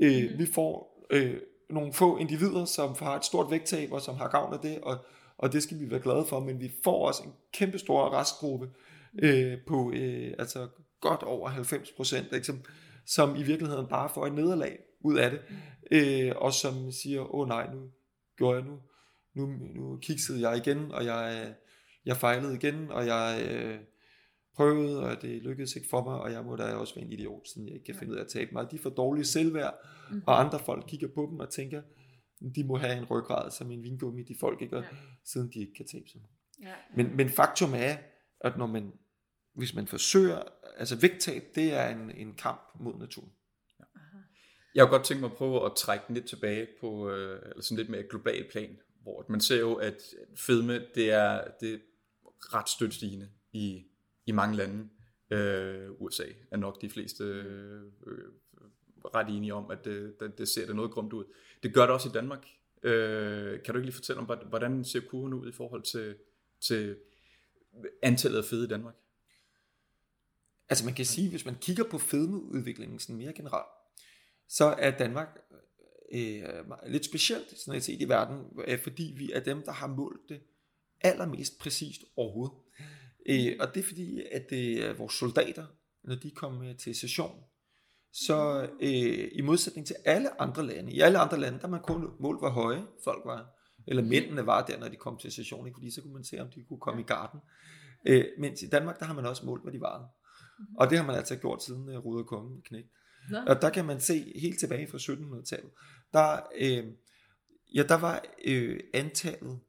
[0.01, 1.37] Øh, vi får øh,
[1.69, 4.97] nogle få individer, som har et stort vægttab, og som har gavn af det, og,
[5.37, 8.69] og det skal vi være glade for, men vi får også en kæmpe stor restgruppe
[9.19, 10.67] øh, på øh, altså
[11.01, 12.59] godt over 90 procent, som,
[13.05, 15.41] som i virkeligheden bare får et nederlag ud af det,
[15.91, 17.81] øh, og som siger, åh nej, nu
[18.37, 18.79] gjorde jeg nu,
[19.35, 19.45] nu,
[19.75, 21.53] nu kiksede jeg igen, og jeg,
[22.05, 23.79] jeg fejlede igen, og jeg øh,
[24.55, 27.47] prøvede, og det lykkedes ikke for mig, og jeg må da også være en idiot,
[27.47, 28.71] siden jeg ikke kan finde ud af at tabe mig.
[28.71, 29.73] De får dårlig selvværd,
[30.11, 30.21] Mhm.
[30.27, 31.81] og andre folk kigger på dem og tænker,
[32.55, 34.83] de må have en ryggrad som en vingummi, de folk ikke, Ja.
[35.25, 36.21] siden de ikke kan tabe sig.
[36.61, 36.73] Ja.
[36.95, 37.95] Men, men faktum er,
[38.41, 38.91] at når man,
[39.55, 40.41] hvis man forsøger,
[40.77, 43.31] altså vægttab, det er en, en kamp mod naturen.
[44.75, 47.61] Jeg har godt tænkt mig at prøve at trække den lidt tilbage på øh, eller
[47.61, 50.01] sådan lidt mere global plan, hvor man ser jo, at
[50.37, 51.81] fedme, det er, det
[52.53, 53.85] ret stødt stigende i,
[54.25, 54.89] i mange lande.
[55.29, 58.29] Øh, USA er nok de fleste øh, øh
[59.15, 61.25] ret enige om, at øh, det, det, det ser det noget grumt ud.
[61.63, 62.47] Det gør det også i Danmark.
[62.83, 66.15] Øh, kan du ikke lige fortælle om, hvordan ser kurven ud i forhold til,
[66.59, 66.97] til
[68.01, 68.95] antallet af fede i Danmark?
[70.69, 73.67] Altså man kan sige, hvis man kigger på fedmeudviklingen sådan mere generelt,
[74.47, 75.39] så er Danmark
[76.11, 78.45] øh, øh lidt specielt sådan set i verden,
[78.83, 80.41] fordi vi er dem, der har målt det
[81.03, 82.55] allermest præcist overhovedet.
[83.29, 85.65] Øh, og det er fordi, at det er vores soldater,
[86.03, 87.43] når de kommer til session,
[88.13, 92.11] så øh, i modsætning til alle andre lande, i alle andre lande, der man kun
[92.19, 93.47] målt, hvor høje folk var,
[93.87, 95.75] eller mændene var der, når de kom til session, ikke?
[95.75, 97.39] fordi så kunne man se, om de kunne komme i garden.
[98.07, 100.09] Øh, mens i Danmark, der har man også målt, hvad de var.
[100.77, 102.85] Og det har man altså gjort siden uh, Ruder Kongen knæk.
[103.29, 103.37] Nå.
[103.47, 105.71] Og der kan man se helt tilbage fra 1700-tallet,
[106.13, 106.93] der, øh,
[107.75, 109.59] ja, der var øh, antallet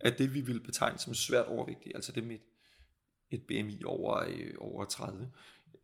[0.00, 2.42] af det, vi ville betegne som svært overvægtige, altså det med et,
[3.30, 5.32] et BMI over, øh, over 30,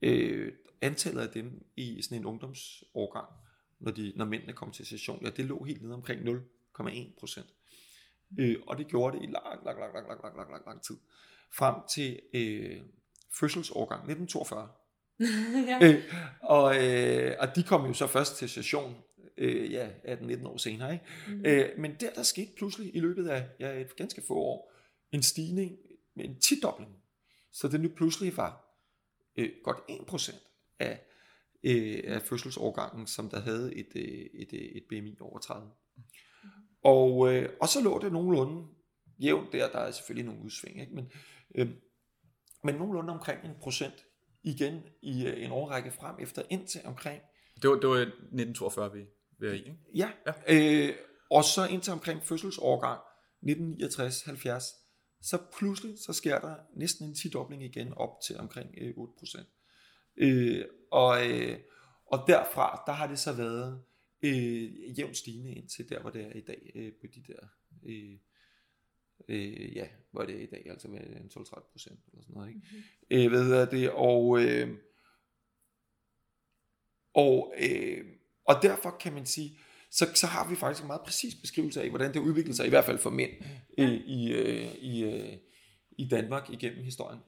[0.02, 3.28] øh, antallet af dem i sådan en ungdomsårgang,
[3.80, 7.46] når, de, når mændene kom til session, ja, det lå helt nede omkring 0,1 procent.
[8.38, 10.82] Øh, og det gjorde det i lang, lang, lang, lang, lang, lang, lang, lang, lang
[10.82, 10.96] tid.
[11.52, 12.80] Frem til øh,
[13.40, 14.68] fødselsårgang 1942.
[15.68, 15.78] ja.
[15.82, 16.04] øh,
[16.42, 18.96] og, øh, og de kom jo så først til session
[19.38, 20.92] øh, ja, 18-19 år senere.
[20.92, 21.04] Ikke?
[21.28, 21.46] Mm.
[21.46, 24.72] Øh, men der, der skete pludselig i løbet af ja, et ganske få år
[25.12, 25.78] en stigning
[26.16, 26.96] med en tidobling.
[27.52, 28.78] Så det nu pludselig var
[29.36, 30.34] øh, godt 1%
[30.78, 31.00] af,
[31.62, 35.70] øh, af fødselsårgangen, som der havde et, øh, et, øh, et BMI over 30.
[35.96, 36.02] Mm.
[36.82, 38.68] Og, øh, og så lå det nogenlunde
[39.18, 40.94] jævnt der, der er selvfølgelig nogle udsving, ikke?
[40.94, 41.12] Men,
[41.54, 41.68] øh,
[42.64, 44.04] men nogenlunde omkring en procent
[44.42, 47.22] igen i øh, en årrække frem efter indtil omkring
[47.62, 49.06] det var, det var 1942, vi,
[49.48, 49.78] er i, ikke?
[49.94, 50.32] Ja, ja.
[50.48, 50.94] Øh,
[51.30, 53.00] og så indtil omkring fødselsårgang
[53.46, 54.82] 1969-70,
[55.22, 59.44] så pludselig så sker der næsten en tidobling igen op til omkring øh, 8%.
[60.16, 61.58] Øh, og, øh,
[62.06, 63.82] og derfra, der har det så været
[64.22, 67.46] øh, jævnt stigende indtil der, hvor det er i dag, øh, på de der,
[67.86, 68.18] øh,
[69.28, 72.60] øh, ja, hvor det er i dag, altså med 12-13 procent eller sådan noget, ikke?
[72.60, 73.24] Mm-hmm.
[73.24, 74.78] Øh, hvad hedder det, og, øh,
[77.14, 78.04] og, øh,
[78.48, 79.58] og derfor kan man sige,
[79.90, 82.68] så, så har vi faktisk en meget præcis beskrivelse af, hvordan det udvikler sig, i
[82.68, 83.30] hvert fald for mænd,
[83.78, 85.32] øh, i, øh, i, øh,
[85.98, 87.20] i Danmark igennem historien.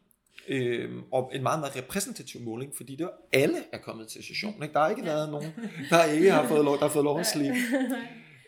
[0.48, 4.62] Øh, og en meget, meget repræsentativ måling, fordi det var alle er kommet til session.
[4.62, 4.72] Ikke?
[4.72, 5.52] Der har ikke været nogen,
[5.90, 7.58] der ikke har fået lov, der har fået lov at slippe.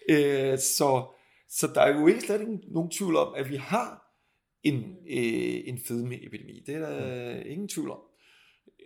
[0.08, 1.06] Øh, så,
[1.48, 4.06] så der er jo ikke slet ikke nogen tvivl om, at vi har
[4.62, 6.62] en, øh, en fedmeepidemi.
[6.66, 7.98] Det er der ingen tvivl om.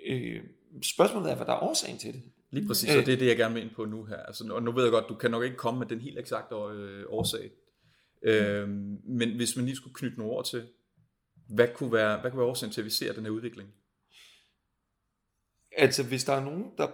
[0.06, 0.42] Øh,
[0.82, 2.22] spørgsmålet er, hvad der er årsagen til det.
[2.50, 4.16] Lige præcis, og det er det, jeg gerne vil ind på nu her.
[4.16, 6.54] Altså, og nu ved jeg godt, du kan nok ikke komme med den helt eksakte
[6.54, 7.50] øh, årsag.
[8.22, 8.68] Øh,
[9.04, 10.68] men hvis man lige skulle knytte nogle ord til,
[11.48, 13.68] hvad kunne være, hvad kunne være årsagen til, at vi ser den her udvikling?
[15.76, 16.88] Altså, hvis der er nogen, der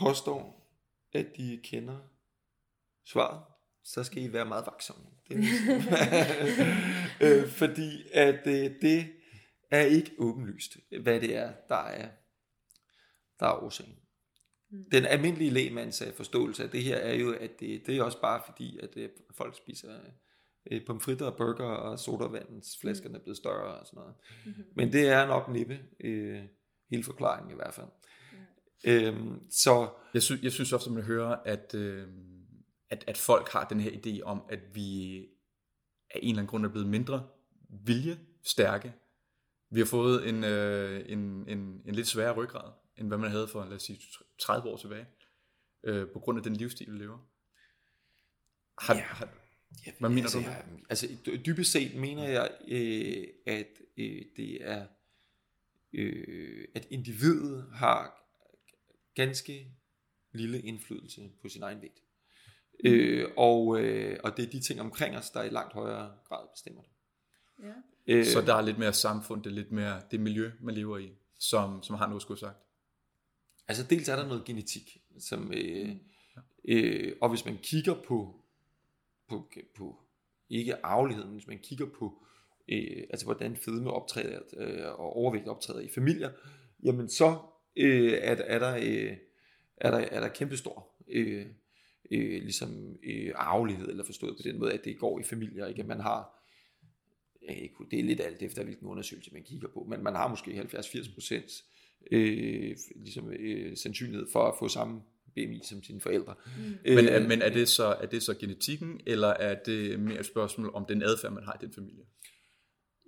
[0.00, 0.70] påstår,
[1.12, 1.98] at de kender
[3.04, 3.40] svaret,
[3.84, 5.04] så skal I være meget vaksomme.
[5.28, 5.36] Det
[7.24, 9.06] øh, fordi at øh, det
[9.70, 12.08] er ikke åbenlyst, hvad det er, der er,
[13.40, 13.99] der er årsagen.
[14.70, 14.84] Mm.
[14.92, 18.42] Den almindelige lægemands forståelse af det her er jo, at det, det er også bare
[18.46, 19.88] fordi, at øh, folk spiser
[20.70, 24.14] øh, pomfritter og burger og sodavandensflaskerne er blevet større og sådan noget.
[24.46, 24.64] Mm-hmm.
[24.76, 26.42] Men det er nok nippe øh,
[26.90, 27.86] hele forklaringen i hvert fald.
[28.32, 28.90] Mm.
[28.90, 32.08] Øhm, så jeg, sy- jeg synes ofte, at man hører, at, øh,
[32.90, 35.16] at, at folk har den her idé om, at vi
[36.10, 37.26] af en eller anden grund er blevet mindre
[37.86, 38.94] vilje stærke.
[39.70, 43.48] Vi har fået en, øh, en, en, en lidt sværere ryggrad end hvad man havde
[43.48, 44.00] for, lad os sige,
[44.40, 45.06] 30 år tilbage,
[45.84, 47.18] øh, på grund af den livsstil, vi lever.
[48.78, 49.00] Har, ja.
[49.00, 49.28] har,
[49.86, 50.44] ja, hvad mener altså, du?
[50.44, 51.08] Jeg, altså
[51.46, 54.86] dybest set mener jeg, øh, at øh, det er,
[55.92, 58.16] øh, at individet har
[59.14, 59.72] ganske
[60.32, 62.02] lille indflydelse på sin egen vægt.
[62.84, 66.46] Øh, og, øh, og det er de ting omkring os, der i langt højere grad
[66.54, 66.90] bestemmer det.
[67.62, 67.72] Ja.
[68.06, 70.98] Øh, så der er lidt mere samfund, det er lidt mere det miljø, man lever
[70.98, 72.58] i, som, som har noget skulle sagt.
[73.70, 75.98] Altså dels er der noget genetik, som, øh, mm.
[76.64, 78.34] øh, og hvis man kigger på,
[79.28, 80.00] på, på
[80.48, 82.22] ikke arveligheden, hvis man kigger på,
[82.68, 86.30] øh, altså hvordan fedme optræder øh, og overvægt optræder i familier,
[86.82, 87.38] jamen så
[87.76, 89.16] øh, er, er, der, øh,
[89.76, 91.46] er, der, er der kæmpestor øh,
[92.10, 95.80] øh, ligesom øh, arvelighed, eller forstået på den måde, at det går i familier, ikke?
[95.80, 96.36] at man har
[97.90, 101.14] det er lidt alt efter, hvilken undersøgelse man kigger på, men man har måske 70-80
[101.14, 101.50] procent
[102.12, 105.00] øh, ligesom, øh, sandsynlighed for at få samme
[105.34, 106.34] BMI som sine forældre.
[106.58, 106.94] Mm.
[106.94, 110.26] Men, er, men er, det så, er det så genetikken, eller er det mere et
[110.26, 112.04] spørgsmål om den adfærd, man har i den familie?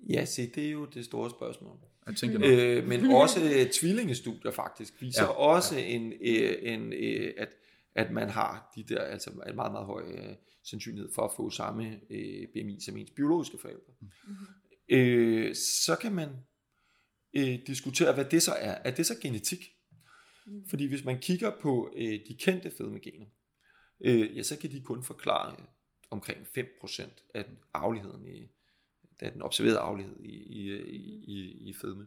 [0.09, 1.78] Ja, se, det er jo det store spørgsmål.
[2.07, 2.48] Jeg tænker nok.
[2.50, 5.85] Øh, men også øh, tvillingestudier faktisk viser Ja, også ja.
[5.85, 7.48] en, øh, en øh, at,
[7.94, 11.50] at man har de der altså en meget meget høj øh, sandsynlighed for at få
[11.50, 13.92] samme øh, BMI som ens biologiske forældre.
[14.00, 14.37] Mm-hmm.
[14.88, 16.28] Øh, så kan man
[17.35, 18.79] øh, diskutere hvad det så er.
[18.85, 19.73] Er det så genetik?
[20.47, 20.68] Mm.
[20.68, 23.27] Fordi hvis man kigger på øh, de kendte fedmegener,
[24.01, 25.64] øh, ja, så kan de kun forklare øh,
[26.11, 28.49] omkring 5% af den arveligheden i,
[29.21, 30.75] af den observerede arvelighed i, i,
[31.25, 32.07] i, i, fedme.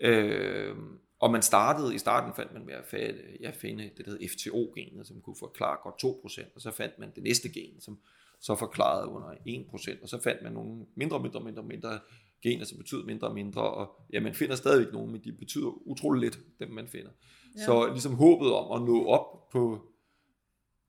[0.00, 0.76] Øh,
[1.18, 4.28] og man startede, i starten fandt man med at finde, ja, finde det, der hedder
[4.28, 6.04] FTO-genet, som kunne forklare godt
[6.38, 7.98] 2%, og så fandt man det næste gen, som
[8.40, 12.00] så forklarede under 1%, og så fandt man nogle mindre, mindre, mindre, mindre
[12.42, 15.88] gener, som betyder mindre og mindre, og ja, man finder stadigvæk nogle, men de betyder
[15.88, 17.10] utrolig lidt, dem man finder.
[17.56, 17.64] Ja.
[17.64, 19.92] Så ligesom håbet om at nå op på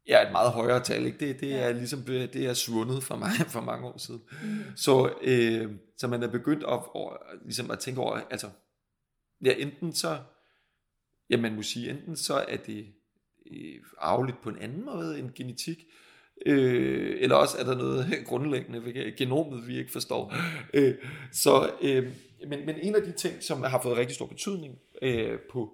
[0.08, 1.28] ja, et meget højere tal, ikke?
[1.28, 1.58] Det, det ja.
[1.58, 4.22] er ligesom det er svundet for mig for mange år siden.
[4.44, 4.60] Mm.
[4.76, 8.50] Så, øh, så man er begyndt at, at, ligesom at tænke over, altså,
[9.46, 10.20] ja, enten så,
[11.30, 12.88] ja, man må sige, enten så er det
[13.52, 15.86] øh, arveligt på en anden måde end genetik,
[16.46, 20.34] øh, eller også er der noget grundlæggende ved genomet, vi ikke forstår.
[20.74, 20.96] Øh,
[21.32, 22.08] så, øh,
[22.48, 25.72] men, men en af de ting, som har fået rigtig stor betydning øh, på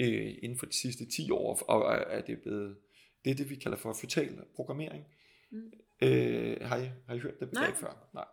[0.00, 2.76] øh, inden for de sidste 10 år, og er det blevet,
[3.24, 5.04] det er det, vi kalder for fetal programmering.
[5.52, 5.72] Mm.
[6.02, 8.08] Øh, har, I, har I hørt det begreb før?
[8.14, 8.24] Nej.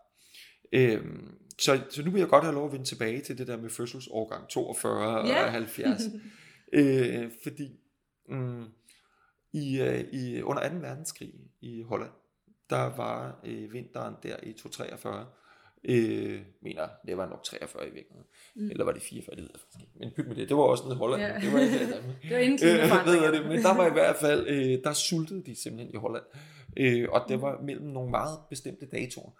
[0.73, 3.57] Øhm, så, så nu vil jeg godt have lov at vende tilbage til det der
[3.57, 5.45] med fødselsårgang 42 yeah.
[5.45, 6.01] og 70.
[6.73, 7.79] øh, fordi
[8.29, 8.65] mm,
[9.53, 10.75] i, øh, i, under 2.
[10.75, 12.11] verdenskrig i Holland,
[12.69, 15.25] der var øh, vinteren der i 243,
[15.83, 18.69] øh, mener, det var nok 43 i virkeligheden, mm.
[18.71, 19.99] eller var det 44, det ved jeg faktisk ikke.
[19.99, 21.39] Men pyt med det, det var også noget Holland, Ja.
[21.39, 21.79] det var ikke i.
[22.23, 25.55] Det var inden Øh, det, men der var i hvert fald, øh, der sultede de
[25.55, 26.23] simpelthen i Holland.
[26.77, 29.31] Øh, og det var mellem nogle meget bestemte datoer.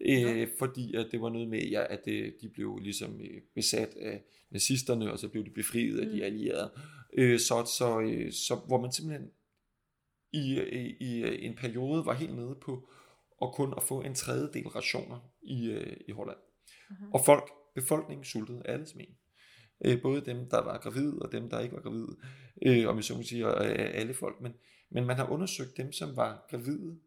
[0.00, 3.94] Øh, fordi at det var noget med, ja, at det, de blev ligesom øh, besat
[4.00, 6.70] af nazisterne, og så blev de befriet af de allierede.
[7.12, 9.30] Øh, så, så, øh, så hvor man simpelthen
[10.32, 12.88] i, i, i en periode var helt nede på
[13.42, 16.38] at kun at få en tredjedel rationer i, øh, i Holland.
[16.90, 17.12] Uh-huh.
[17.14, 19.16] Og folk, befolkningen sultede alle smen.
[19.84, 22.16] Øh, både dem, der var gravide, og dem, der ikke var gravide.
[22.62, 24.40] Øh, om jeg så må sige, og, øh, alle folk.
[24.40, 24.54] Men,
[24.90, 26.98] men man har undersøgt dem, som var gravide,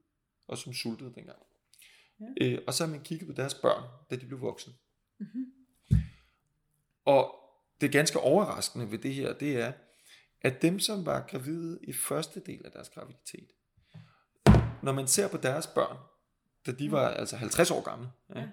[0.47, 1.39] og som sultede dengang.
[2.19, 2.25] Ja.
[2.41, 4.73] Øh, og så har man kigget på deres børn, da de blev voksne.
[5.19, 5.45] Mhm.
[7.05, 7.35] Og
[7.81, 9.71] det ganske overraskende ved det her, det er,
[10.41, 13.47] at dem, som var gravide i første del af deres graviditet,
[14.83, 15.97] når man ser på deres børn,
[16.65, 18.47] da de var altså 50 år gamle, ja,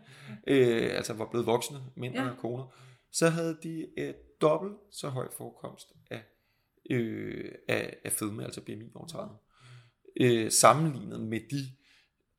[0.46, 2.31] øh, altså var blevet voksne, mænd Ja.
[2.31, 2.74] og koner,
[3.12, 6.22] så havde de et dobbelt så høj forekomst af,
[6.90, 9.37] øh, af, af fedme, altså BMI over 30,
[10.20, 11.77] øh, sammenlignet med de,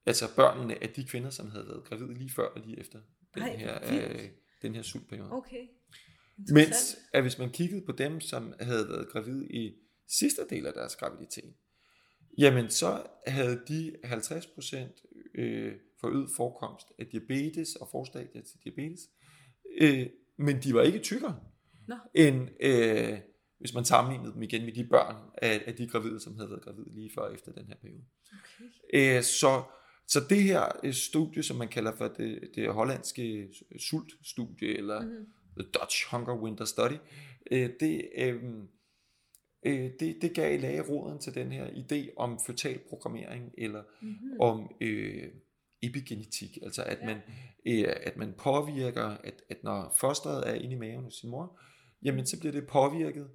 [0.05, 2.99] altså børnene af de kvinder, som havde været gravide lige før og lige efter
[3.33, 4.29] den Ej, her, øh,
[4.61, 5.31] den her sultperiode.
[5.31, 5.67] Okay.
[6.53, 9.73] Mens at hvis man kiggede på dem, som havde været gravide i
[10.07, 11.53] sidste del af deres graviditet,
[12.37, 14.77] jamen så havde de 50%
[15.35, 19.01] øh, forøget forekomst af diabetes og forstadier til diabetes,
[19.81, 21.39] øh, men de var ikke tykkere,
[21.87, 21.95] Nå.
[22.13, 23.19] end øh,
[23.59, 26.61] hvis man sammenlignede dem igen med de børn af, af de gravide, som havde været
[26.61, 28.03] gravide lige før og efter den her periode.
[28.93, 29.17] Okay.
[29.17, 29.63] Øh, så,
[30.07, 33.49] så det her øh, studie, som man kalder for det, det hollandske
[33.79, 35.25] sultstudie, eller mm-hmm.
[35.59, 36.97] The Dutch Hunger Winter Study,
[37.51, 38.43] øh, det, øh,
[39.65, 44.39] øh, det, det gav læge råden til den her idé om fetal programmering, eller mm-hmm.
[44.39, 45.27] om øh,
[45.81, 47.05] epigenetik, altså at, Ja.
[47.05, 47.17] man,
[47.65, 51.59] øh, at man påvirker, at, at når fosteret er inde i maven hos sin mor,
[52.03, 53.29] jamen så bliver det påvirket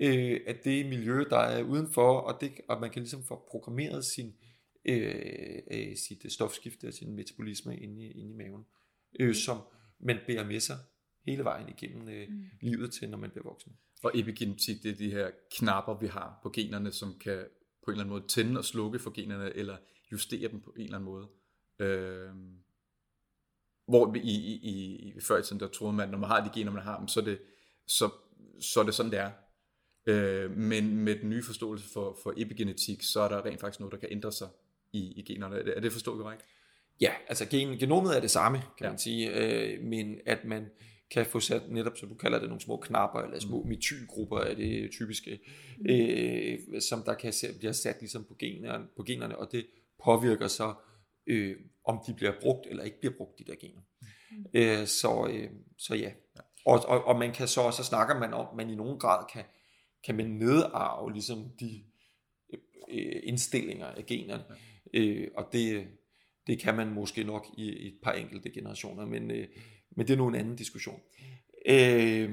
[0.00, 4.04] øh, af det miljø, der er udenfor, og, det, og man kan ligesom få programmeret
[4.04, 4.32] sin,
[4.84, 8.64] øh, øh, sit stofskifte og sin metabolisme inde i, inde i maven,
[9.20, 9.58] øh, som
[10.00, 10.76] man bærer med sig
[11.26, 12.44] hele vejen igennem øh, mm.
[12.60, 13.72] livet til, når man bliver voksen.
[14.02, 17.44] Og epigenetik, det er de her knapper, vi har på generne, som kan
[17.84, 19.76] på en eller anden måde tænde og slukke for generne, eller
[20.12, 21.28] justere dem på en eller anden måde.
[21.78, 22.30] Øh,
[23.88, 26.50] hvor i, i, i, i før i tiden, der troede man, når man har de
[26.54, 27.38] gener, man har dem, så er det,
[27.86, 28.10] så,
[28.60, 29.30] så er det sådan, det er.
[30.06, 33.92] Øh, men med den nye forståelse for, for epigenetik, så er der rent faktisk noget,
[33.92, 34.48] der kan ændre sig
[34.92, 35.56] i, i generne.
[35.56, 36.44] Er det, er det forstået korrekt?
[37.00, 38.88] Ja, altså gen, genomet er det samme, kan Ja.
[38.88, 40.66] man sige, øh, men at man
[41.12, 44.54] kan få sat netop, som du kalder det, nogle små knapper, eller små metylgrupper er
[44.54, 45.40] det typiske,
[45.90, 49.66] øh, som der kan sæt, bliver sat ligesom på generne, på generne, og det
[50.04, 50.74] påvirker så,
[51.26, 53.80] øh, om de bliver brugt eller ikke bliver brugt, de der gener.
[54.54, 56.12] Øh, så, øh, så ja.
[56.66, 59.24] Og, og, og man kan så, så snakker man om, at man i nogen grad
[59.32, 59.44] kan
[60.04, 61.84] kan man nedarve ligesom de
[62.88, 64.44] øh, indstillinger af generne.
[64.94, 65.88] Øh, og det,
[66.46, 69.48] det kan man måske nok i, i et par enkelte generationer, men, øh,
[69.96, 71.00] men det er nu en anden diskussion.
[71.68, 72.30] Øh,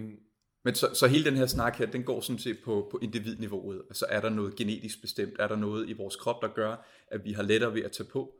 [0.63, 3.81] men så, så hele den her snak her, den går sådan set på, på individniveauet.
[3.89, 5.33] Altså er der noget genetisk bestemt?
[5.39, 8.09] Er der noget i vores krop, der gør, at vi har lettere ved at tage
[8.09, 8.35] på?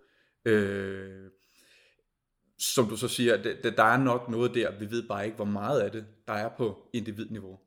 [0.45, 1.29] Øh,
[2.59, 5.45] som du så siger, det, der er nok noget der, vi ved bare ikke, hvor
[5.45, 7.59] meget af det, der er på individniveau.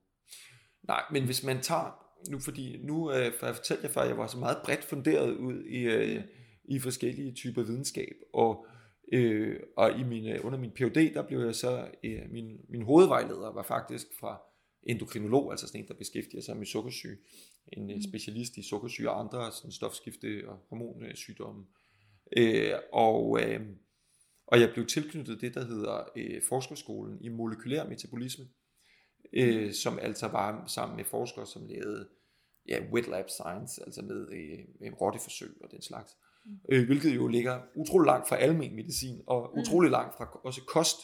[0.83, 4.19] Nej, men hvis man tager, nu fordi, nu øh, for jeg fortalte jer før, jeg
[4.19, 6.23] var så meget bredt funderet ud i, øh,
[6.65, 8.67] i forskellige typer videnskab, og,
[9.13, 13.53] øh, og i min, under min PhD, der blev jeg så, øh, min, min hovedvejleder
[13.53, 14.43] var faktisk fra
[14.83, 17.17] endokrinolog, altså sådan en, der beskæftiger sig med sukkersyge,
[17.73, 18.03] en øh, mm.
[18.03, 21.67] specialist i sukkersyge og andre sådan stofskifte- og hormonsygdomme.
[22.37, 23.61] Øh, og, øh,
[24.47, 28.45] og jeg blev tilknyttet det, der hedder øh, Forskerskolen i molekylær metabolisme,
[29.33, 29.73] øh, mm.
[29.73, 32.09] som altså var sammen med forskere, som lavede
[32.69, 36.13] ja, wet lab science, altså med, øh, med rotteforsøg og den slags.
[36.13, 36.32] Mm.
[36.69, 39.61] Øh, hvilket jo ligger utrolig langt fra almen medicin, og mm.
[39.61, 40.97] utrolig langt fra også kost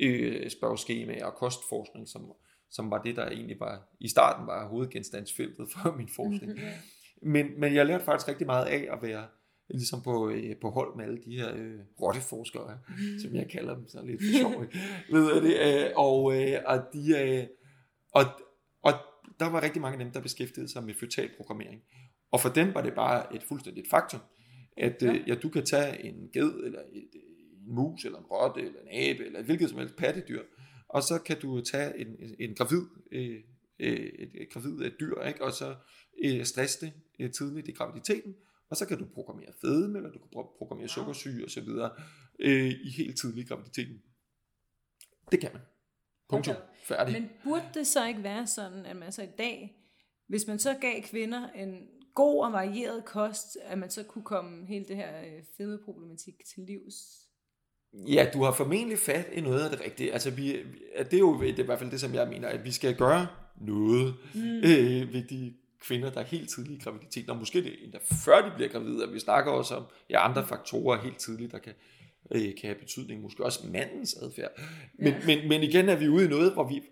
[0.00, 2.32] øh, spørgeskema og kostforskning, som,
[2.70, 6.52] som var det, der egentlig var i starten var hovedgenstandsfeltet for min forskning.
[6.52, 7.30] Mm-hmm.
[7.32, 9.26] Men, men jeg lærte faktisk rigtig meget af at være
[9.68, 13.18] ligesom på, øh, på hold med alle de her øh, rotteforskere, mm.
[13.22, 14.64] som jeg kalder dem, så lidt for sjov,
[15.10, 17.46] ved det, øh, og, øh, og, de, øh,
[18.12, 18.24] og,
[18.82, 18.92] og
[19.40, 21.82] der var rigtig mange af dem, der beskæftigede sig med fetal programmering.
[22.30, 24.20] Og for dem var det bare et fuldstændigt faktum,
[24.76, 28.60] at øh, ja, du kan tage en ged, eller et, en mus, eller en rotte,
[28.60, 30.42] eller en abe, eller et hvilket som helst pattedyr,
[30.88, 33.40] og så kan du tage en, en gravid, øh,
[33.78, 35.44] øh et, et gravid dyr, ikke?
[35.44, 35.74] og så
[36.24, 38.34] øh, stresse det øh, tidligt i graviditeten,
[38.70, 41.90] og så kan du programmere fedme, eller du kan programmere sukkersyge og så videre
[42.38, 44.02] øh, i helt tidlig graviditeten.
[45.32, 45.62] Det kan man.
[46.28, 46.54] Punktum.
[46.56, 46.64] Okay.
[46.84, 47.12] Færdig.
[47.12, 49.76] Men burde det så ikke være sådan, at man så i dag,
[50.28, 54.66] hvis man så gav kvinder en god og varieret kost, at man så kunne komme
[54.66, 56.96] hele det her øh, fedmeproblematik til livs?
[57.92, 60.12] Ja, du har formentlig fat i noget af det rigtige.
[60.12, 60.56] Altså, vi,
[60.98, 62.96] det er jo det er i hvert fald det, som jeg mener, at vi skal
[62.96, 63.26] gøre
[63.60, 64.56] noget mm.
[64.56, 68.48] øh, ved de kvinder, der er helt tidligt i graviditet, og måske det endda før
[68.48, 71.72] de bliver gravide, at vi snakker også om ja, andre faktorer helt tidligt, der kan,
[72.30, 74.50] øh, kan have betydning, måske også mandens adfærd.
[74.98, 75.26] Men, ja.
[75.26, 76.82] men, men igen er vi ude i noget, hvor vi,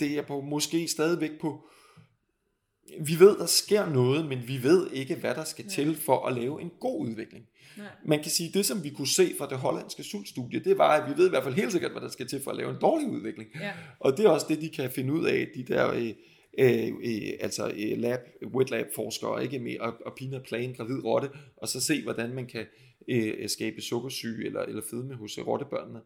[0.00, 1.68] det er på, måske stadigvæk på,
[3.00, 6.34] vi ved, der sker noget, men vi ved ikke, hvad der skal til for at
[6.34, 7.46] lave en god udvikling.
[7.76, 7.86] Nej.
[8.04, 11.10] Man kan sige, det som vi kunne se fra det hollandske sultstudie, det var, at
[11.10, 12.80] vi ved i hvert fald helt sikkert, hvad der skal til for at lave en
[12.80, 13.50] dårlig udvikling.
[13.60, 13.72] Ja.
[14.00, 16.12] Og det er også det, de kan finde ud af, de der øh,
[16.58, 18.20] øh, øh, altså øh, lab,
[18.54, 22.02] wet lab forskere, ikke med at, at pine plage en gravid rotte, og så se,
[22.02, 22.66] hvordan man kan
[23.08, 26.00] øh, skabe sukkersyge eller, eller fedme hos øh, rottebørnene.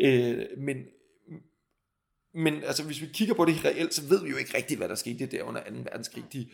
[0.00, 0.76] Øh, men,
[2.36, 4.88] men altså, hvis vi kigger på det reelt, så ved vi jo ikke rigtigt, hvad
[4.88, 5.66] der skete der under 2.
[5.74, 6.24] verdenskrig.
[6.32, 6.48] De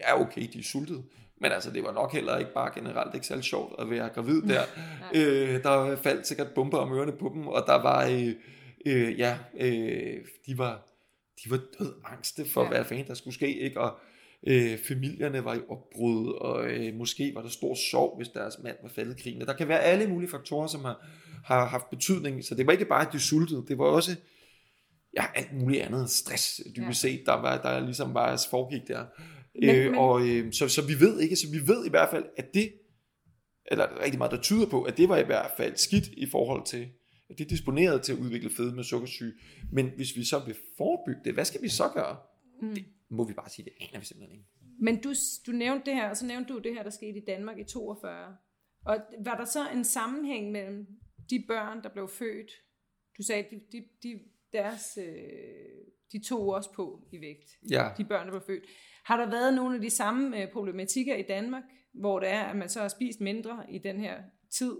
[0.00, 1.02] er okay, de er sultede.
[1.40, 4.42] Men altså, det var nok heller ikke bare generelt ikke særlig sjovt at være gravid
[4.42, 4.62] der.
[5.16, 8.32] øh, der faldt sikkert bomber om ørerne på dem, og der var, øh,
[8.86, 10.82] øh, ja, øh, de var,
[11.44, 12.68] de var død angste for, ja.
[12.68, 13.80] hvad fanden der skulle ske, ikke?
[13.80, 13.98] Og
[14.46, 18.76] øh, familierne var i opbrud, og øh, måske var der stor sorg, hvis deres mand
[18.82, 19.42] var faldet i krigen.
[19.42, 21.06] Og der kan være alle mulige faktorer, som har,
[21.44, 22.44] har haft betydning.
[22.44, 24.16] Så det var ikke bare, at de sultede, det var også
[25.16, 27.10] ja, alt muligt andet stress, dybest ja.
[27.10, 29.04] set, der, var, der ligesom bare foregik der.
[29.60, 29.94] Men, øh, men...
[29.94, 32.72] Og, øh, så, så vi ved ikke, så vi ved i hvert fald, at det,
[33.70, 36.26] eller er rigtig meget, der tyder på, at det var i hvert fald skidt i
[36.30, 36.88] forhold til,
[37.30, 39.32] at det er disponeret til at udvikle fedme med sukkersyge.
[39.72, 42.16] Men hvis vi så vil forebygge det, hvad skal vi så gøre?
[42.62, 42.74] Mm.
[42.74, 44.48] Det må vi bare sige, det aner vi simpelthen ikke.
[44.80, 45.14] Men du,
[45.46, 47.64] du nævnte det her, og så nævnte du det her, der skete i Danmark i
[47.64, 48.36] 42.
[48.84, 50.86] Og var der så en sammenhæng mellem
[51.30, 52.50] de børn, der blev født?
[53.18, 54.20] Du sagde, de, de, de,
[54.52, 55.06] deres, øh,
[56.12, 57.50] de tog også på i vægt.
[57.70, 57.88] Ja.
[57.98, 58.64] De børn, der blev født.
[59.04, 61.62] Har der været nogle af de samme øh, problematikker i Danmark,
[61.94, 64.76] hvor det er, at man så har spist mindre i den her tid?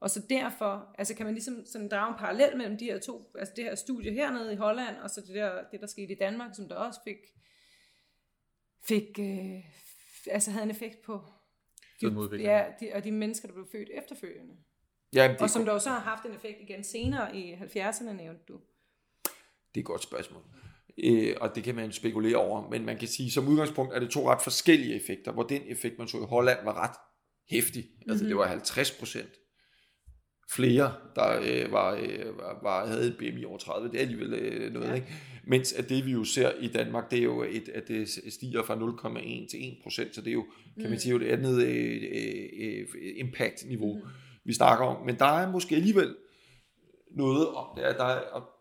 [0.00, 3.32] Og så derfor, altså kan man ligesom sådan drage en parallel mellem de her to,
[3.38, 6.16] altså det her studie hernede i Holland, og så det der, det der skete i
[6.20, 7.16] Danmark, som der også fik,
[8.88, 9.64] fik øh,
[10.30, 11.20] altså havde en effekt på
[12.00, 14.56] de, ja, de, og de mennesker, der blev født efterfølgende.
[15.14, 18.60] Ja, og som der også har haft en effekt igen senere i 70'erne, nævnte du.
[19.74, 20.42] Det er et godt spørgsmål.
[21.04, 24.10] Øh, og det kan man spekulere over, men man kan sige, som udgangspunkt er det
[24.10, 26.96] to ret forskellige effekter, hvor den effekt, man så i Holland, var ret
[27.50, 27.84] hæftig.
[27.84, 28.10] Mm-hmm.
[28.10, 28.38] Altså det mhm.
[28.38, 29.30] var 50 procent
[30.50, 33.88] flere, der øh, var, øh, var, havde et BMI over 30.
[33.88, 34.94] Det er alligevel øh, noget, ja.
[34.94, 35.06] ikke?
[35.46, 38.62] Mens at det vi jo ser i Danmark, det er jo, et, at det stiger
[38.62, 40.98] fra 0,1 til 1 procent, så det er jo, kan man mm.
[40.98, 42.02] sige, jo et andet øh,
[42.60, 44.10] øh, impact-niveau, mm.
[44.44, 45.06] vi snakker om.
[45.06, 46.16] Men der er måske alligevel
[47.16, 48.57] noget om det, at der er,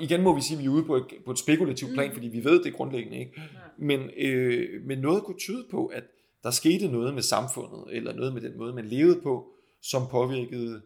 [0.00, 2.14] igen må vi sige, at vi er ude på et, på et spekulativt plan, mm.
[2.14, 3.32] fordi vi ved det grundlæggende ikke.
[3.78, 6.04] Men, øh, men noget kunne tyde på, at
[6.42, 9.46] der skete noget med samfundet, eller noget med den måde, man levede på,
[9.82, 10.82] som påvirkede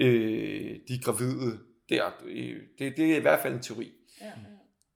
[0.00, 2.04] øh, de gravide der.
[2.26, 3.92] Øh, det, det er i hvert fald en teori.
[4.20, 4.32] Ja, ja.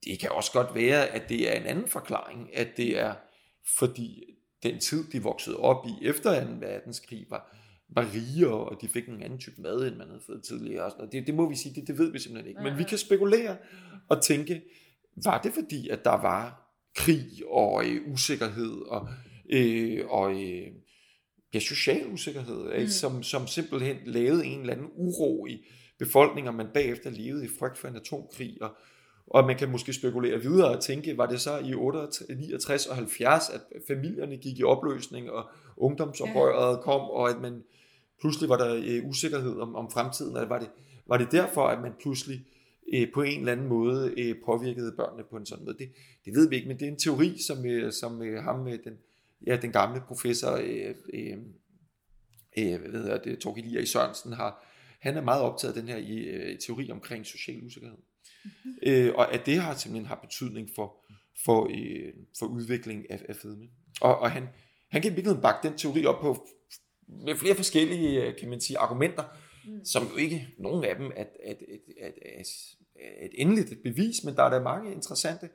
[0.04, 3.14] Det kan også godt være, at det er en anden forklaring, at det er
[3.78, 4.24] fordi
[4.62, 6.50] den tid, de voksede op i efter 2.
[6.60, 7.56] verdenskrig, var,
[7.88, 10.84] var rigere, og de fik en anden type mad, end man havde fået tidligere.
[10.84, 12.62] Og det, det må vi sige, det, det ved vi simpelthen ikke.
[12.62, 13.56] Men vi kan spekulere
[14.08, 14.62] og tænke,
[15.24, 16.64] var det fordi, at der var
[16.94, 19.08] krig og øh, usikkerhed og,
[19.50, 20.66] øh, og øh,
[21.54, 22.88] ja, social usikkerhed, mm.
[22.88, 25.64] som, som simpelthen lavede en eller anden uro i
[25.98, 28.70] befolkninger, man bagefter levede i frygt for en atomkrig, og,
[29.26, 33.48] og man kan måske spekulere videre og tænke, var det så i 69 og 70,
[33.48, 37.62] at familierne gik i opløsning, og ungdomsoprøret kom, og at man
[38.20, 40.70] pludselig var der øh, usikkerhed om, om fremtiden, og var det,
[41.06, 42.46] var det derfor, at man pludselig
[42.94, 45.78] øh, på en eller anden måde øh, påvirkede børnene på en sådan måde?
[45.78, 45.92] Det,
[46.24, 48.78] det ved vi ikke, men det er en teori, som, øh, som øh, ham med
[48.78, 48.98] den,
[49.46, 51.38] ja, den gamle professor, øh, øh,
[52.58, 54.64] øh, hvad hedder det, Torgild Lia Sørensen har,
[55.00, 57.98] han er meget optaget af den her øh, teori omkring social usikkerhed.
[58.44, 58.74] Mm-hmm.
[58.82, 60.96] Øh, og at det har simpelthen har betydning for,
[61.44, 63.68] for, øh, for udvikling af, af fedme.
[64.00, 64.48] Og, og han,
[64.90, 66.46] han kan i virkeligheden bakke den teori op på
[67.08, 69.24] med flere forskellige, øh, kan man sige, argumenter,
[69.66, 69.84] mm.
[69.84, 71.58] som jo ikke, nogen af dem er, at, at,
[72.00, 72.46] at, at,
[73.22, 75.48] et endeligt bevis, men der er der mange interessante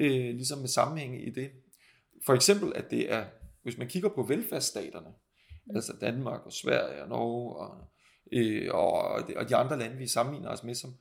[0.00, 1.50] øh, ligesom med sammenhænge i det.
[2.26, 3.24] For eksempel, at det er,
[3.62, 5.08] hvis man kigger på velfærdsstaterne,
[5.66, 5.76] mm.
[5.76, 7.90] altså Danmark og Sverige og Norge og,
[8.32, 8.92] øh, og,
[9.36, 10.94] og de andre lande, vi sammenligner os med, som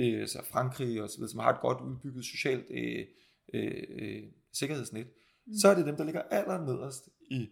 [0.00, 3.06] øh, altså Frankrig og så videre, som har et godt udbygget socialt øh,
[3.54, 5.06] øh, øh sikkerhedsnet,
[5.46, 5.52] mm.
[5.52, 7.48] så er det dem, der ligger allernederst i,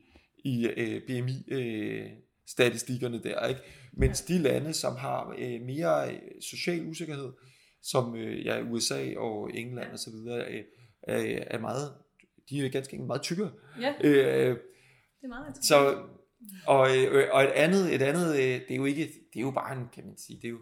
[0.46, 3.46] i øh, BMI-statistikkerne øh, der.
[3.46, 3.60] Ikke?
[3.92, 7.32] Mens de lande, som har øh, mere øh, social usikkerhed,
[7.82, 10.64] som øh, ja, USA og England og så videre, øh,
[11.02, 11.94] er, er meget,
[12.50, 13.52] de er ganske enkelt meget tykkere.
[13.80, 14.58] Ja, øh,
[15.20, 16.04] det er meget Så,
[16.66, 19.50] og, øh, og et andet, et andet øh, det er jo ikke, det er jo
[19.50, 20.60] bare en, kan man sige, det er jo,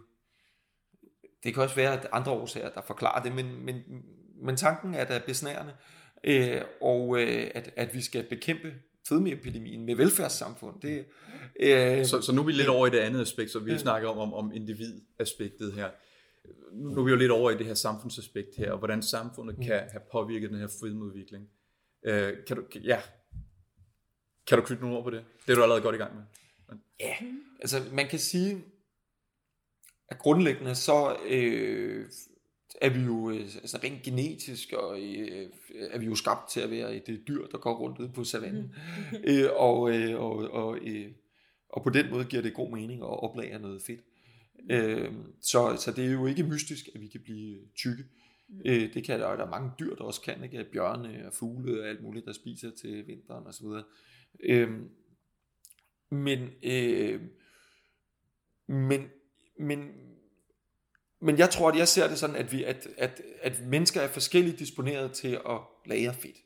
[1.44, 3.82] det kan også være at andre årsager, der forklarer det, men, men,
[4.42, 5.72] men tanken er da besnærende,
[6.24, 8.72] øh, og øh, at, at vi skal bekæmpe
[9.08, 10.80] fedmeepidemien med velfærdssamfund.
[10.80, 11.04] Det,
[11.60, 13.78] øh, så, så nu er vi lidt over i det andet aspekt, så vi ja.
[13.78, 15.90] snakker om, om, om individaspektet her.
[16.72, 19.82] Nu er vi jo lidt over i det her samfundsaspekt her, og hvordan samfundet kan
[19.90, 21.48] have påvirket den her fedmeudvikling.
[22.06, 23.00] Øh, kan du, ja,
[24.46, 25.24] kan du knytte nogle ord på det?
[25.46, 26.22] Det er du allerede godt i gang med.
[27.00, 27.14] Ja,
[27.60, 28.64] altså man kan sige,
[30.08, 32.06] at grundlæggende så øh,
[32.80, 35.50] er vi jo øh, altså rent genetisk og øh,
[35.90, 38.74] er vi jo skabt til at være et dyr, der går rundt ude på savannen.
[39.12, 39.18] Mm.
[39.30, 41.10] øh, og, øh, og, og, øh,
[41.68, 44.00] og på den måde giver det god mening at oplagre noget fedt.
[44.70, 48.04] Øh, så, så det er jo ikke mystisk, at vi kan blive tykke.
[48.48, 48.60] Mm.
[48.66, 50.64] Øh, det kan der, der er mange dyr, der også kan, ikke?
[50.72, 53.66] Bjørne og fugle og alt muligt, der spiser til vinteren osv.
[54.40, 54.70] Øh,
[56.10, 57.20] men, øh,
[58.66, 59.08] men,
[59.58, 59.88] men,
[61.24, 64.08] men jeg tror, at jeg ser det sådan, at, vi, at, at, at mennesker er
[64.08, 66.36] forskelligt disponeret til at lære fedt.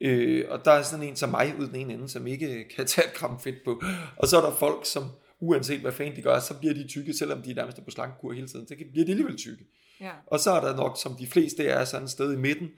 [0.00, 2.86] Øh, og der er sådan en som mig ud den ene ende, som ikke kan
[2.86, 3.82] tage et gram fedt på.
[4.16, 5.04] Og så er der folk, som
[5.40, 8.32] uanset hvad fanden de gør, så bliver de tykke, selvom de er nærmest på slankekur
[8.32, 9.64] hele tiden, så bliver de alligevel tykke.
[10.00, 10.10] Ja.
[10.26, 12.70] Og så er der nok, som de fleste er, sådan et sted i midten,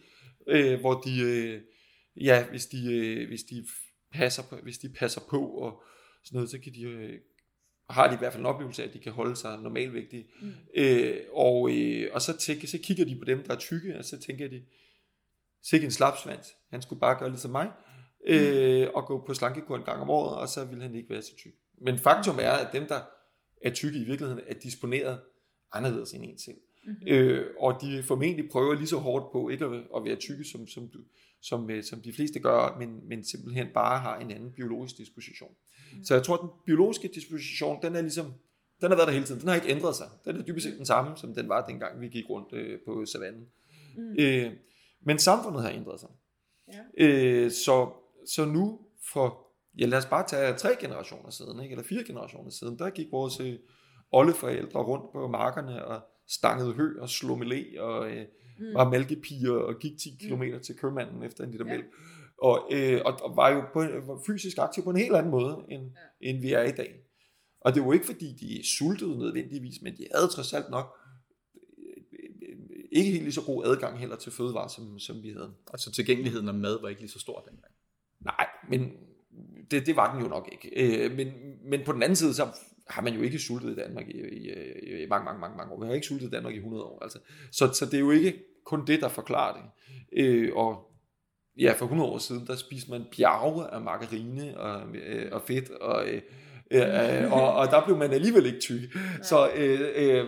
[0.49, 1.61] øh, hvor de, øh,
[2.17, 3.67] ja, hvis de, øh, hvis de
[4.13, 5.83] passer på, hvis de passer på og
[6.25, 7.19] sådan noget, så kan de øh,
[7.91, 10.27] har de i hvert fald en oplevelse af, at de kan holde sig normalvægtige.
[10.41, 10.53] Mm.
[10.75, 14.05] Øh, og, øh, og så, tænker, så kigger de på dem, der er tykke, og
[14.05, 14.63] så tænker de,
[15.63, 17.71] sikke en slapsvans, han skulle bare gøre ligesom mig,
[18.27, 18.91] øh, mm.
[18.95, 21.37] og gå på slankekur en gang om året, og så ville han ikke være så
[21.37, 21.55] tyk.
[21.81, 23.01] Men faktum er, at dem, der
[23.63, 25.21] er tykke i virkeligheden, er disponeret
[25.73, 26.57] anderledes end en selv.
[26.87, 27.09] Mm-hmm.
[27.09, 30.67] Øh, og de formentlig prøver lige så hårdt på ikke at, at være tykke, som,
[30.67, 30.91] som,
[31.49, 35.51] som, øh, som de fleste gør, men, men simpelthen bare har en anden biologisk disposition.
[35.93, 36.05] Mm.
[36.05, 38.27] Så jeg tror, at den biologiske disposition, den er ligesom,
[38.81, 39.41] den har været der hele tiden.
[39.41, 40.07] Den har ikke ændret sig.
[40.25, 43.05] Den er dybest set den samme, som den var dengang, vi gik rundt øh, på
[43.07, 43.47] savannen.
[43.97, 44.15] Mm.
[44.19, 44.53] Øh,
[45.01, 46.09] men samfundet har ændret sig.
[46.73, 47.05] Ja.
[47.05, 47.91] Øh, så,
[48.27, 48.81] så nu
[49.13, 49.47] for,
[49.79, 51.73] ja lad os bare tage tre generationer siden, ikke?
[51.73, 53.59] eller fire generationer siden, der gik vores øh,
[54.13, 57.43] oldeforældre rundt på markerne og stangede hø og slog
[57.79, 58.27] og øh,
[58.59, 58.75] mm.
[58.75, 60.61] var mælkepiger og gik 10 km mm.
[60.61, 61.73] til købmanden efter en liter ja.
[61.73, 61.87] mælk.
[62.43, 65.65] Og, øh, og, og var jo på, var fysisk aktiv på en helt anden måde,
[65.71, 66.29] end, ja.
[66.29, 66.95] end vi er i dag.
[67.61, 70.99] Og det var ikke fordi, de sultede nødvendigvis, men de havde trods alt nok
[71.55, 75.55] øh, ikke helt lige så god adgang heller til fødevarer, som, som vi havde.
[75.73, 77.73] Altså tilgængeligheden af mad var ikke lige så stor dengang?
[78.21, 78.93] Nej, men
[79.71, 80.71] det, det var den jo nok ikke.
[80.77, 81.29] Øh, men,
[81.71, 82.47] men på den anden side, så
[82.89, 84.51] har man jo ikke sultet i Danmark i, i,
[85.03, 85.81] i mange, mange, mange, mange år.
[85.81, 87.03] Vi har ikke sultet i Danmark i 100 år.
[87.03, 87.19] Altså.
[87.53, 88.35] Så, så det er jo ikke
[88.65, 89.63] kun det, der forklarer det.
[90.13, 90.91] Øh, og
[91.59, 95.71] ja, for 100 år siden, der spiste man bjerge af margarine og, øh, og fedt,
[95.71, 96.23] og, øh,
[96.71, 98.81] øh, og, og der blev man alligevel ikke tyk.
[99.23, 100.27] Så, øh, øh,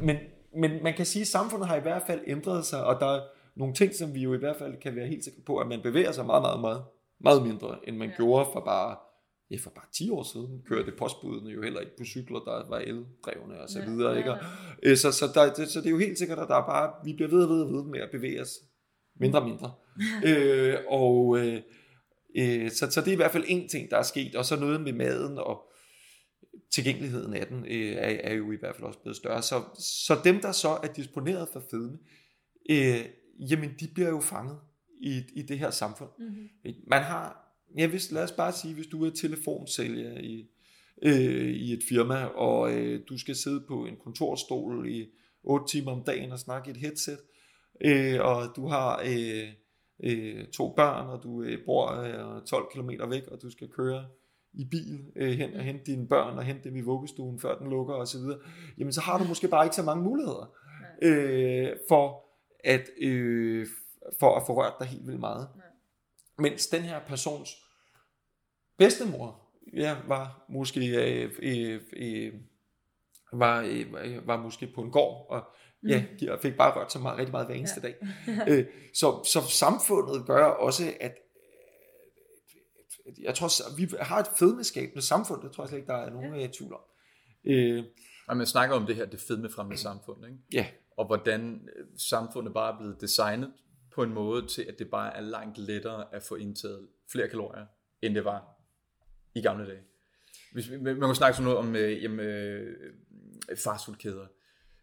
[0.00, 0.16] men,
[0.56, 3.20] men man kan sige, at samfundet har i hvert fald ændret sig, og der er
[3.56, 5.82] nogle ting, som vi jo i hvert fald kan være helt sikre på, at man
[5.82, 6.82] bevæger sig meget, meget, meget,
[7.20, 8.16] meget mindre, end man ja.
[8.16, 8.96] gjorde for bare
[9.50, 12.78] ja, for bare 10 år siden kørte postbudene jo heller ikke på cykler, der var
[12.78, 14.18] eldrevne og så videre.
[14.18, 14.32] Ikke?
[14.32, 14.38] Og,
[14.82, 16.92] øh, så, så, der, det, så det er jo helt sikkert, at der er bare,
[17.04, 18.54] vi bliver ved og ved og ved med at bevæge os
[19.20, 19.72] mindre og mindre.
[20.28, 21.62] øh, og øh,
[22.36, 24.56] øh, så, så det er i hvert fald en ting, der er sket, og så
[24.56, 25.62] noget med maden og
[26.72, 29.42] tilgængeligheden af den øh, er, er jo i hvert fald også blevet større.
[29.42, 31.98] Så, så dem, der så er disponeret for fedme,
[32.70, 33.04] øh,
[33.50, 34.58] jamen de bliver jo fanget
[35.00, 36.10] i, i det her samfund.
[36.18, 36.74] Mm-hmm.
[36.86, 37.45] Man har
[37.76, 40.48] ja, hvis, lad os bare sige, hvis du er telefonsælger i,
[41.02, 45.06] øh, i et firma, og øh, du skal sidde på en kontorstol i
[45.44, 47.18] 8 timer om dagen og snakke i et headset,
[47.80, 49.48] øh, og du har øh,
[50.04, 54.06] øh, to børn, og du øh, bor øh, 12 km væk, og du skal køre
[54.52, 57.70] i bil øh, hen og hente dine børn og hente dem i vuggestuen, før den
[57.70, 58.20] lukker osv.,
[58.78, 60.52] jamen så har du måske bare ikke så mange muligheder
[61.02, 62.24] øh, for,
[62.64, 63.66] at, øh,
[64.20, 65.48] for at få rørt dig helt vildt meget.
[66.38, 67.65] Mens den her persons
[68.78, 72.32] bedstemor ja, var måske øh, øh, øh,
[73.32, 75.44] var, øh, var måske på en gård og
[75.88, 76.40] ja, mm.
[76.42, 77.88] fik bare rørt så meget, rigtig meget hver eneste ja.
[77.88, 77.96] dag.
[78.58, 81.14] øh, så, så samfundet gør også, at
[83.22, 86.34] jeg tror, vi har et fedmeskabende samfund, det tror jeg slet ikke, der er nogen
[86.34, 86.48] ja.
[86.58, 86.80] tvivl om.
[87.44, 87.84] Øh,
[88.28, 90.38] og man snakker om det her, det fedmefremmede samfund, ikke?
[90.52, 90.66] Ja.
[90.96, 93.52] Og hvordan øh, samfundet bare er blevet designet
[93.94, 97.66] på en måde til, at det bare er langt lettere at få indtaget flere kalorier,
[98.02, 98.55] end det var
[99.36, 99.80] i gamle dage.
[100.52, 102.76] Hvis, man kan snakke sådan noget om øh, jamen, øh,
[103.56, 104.26] fastfoodkæder,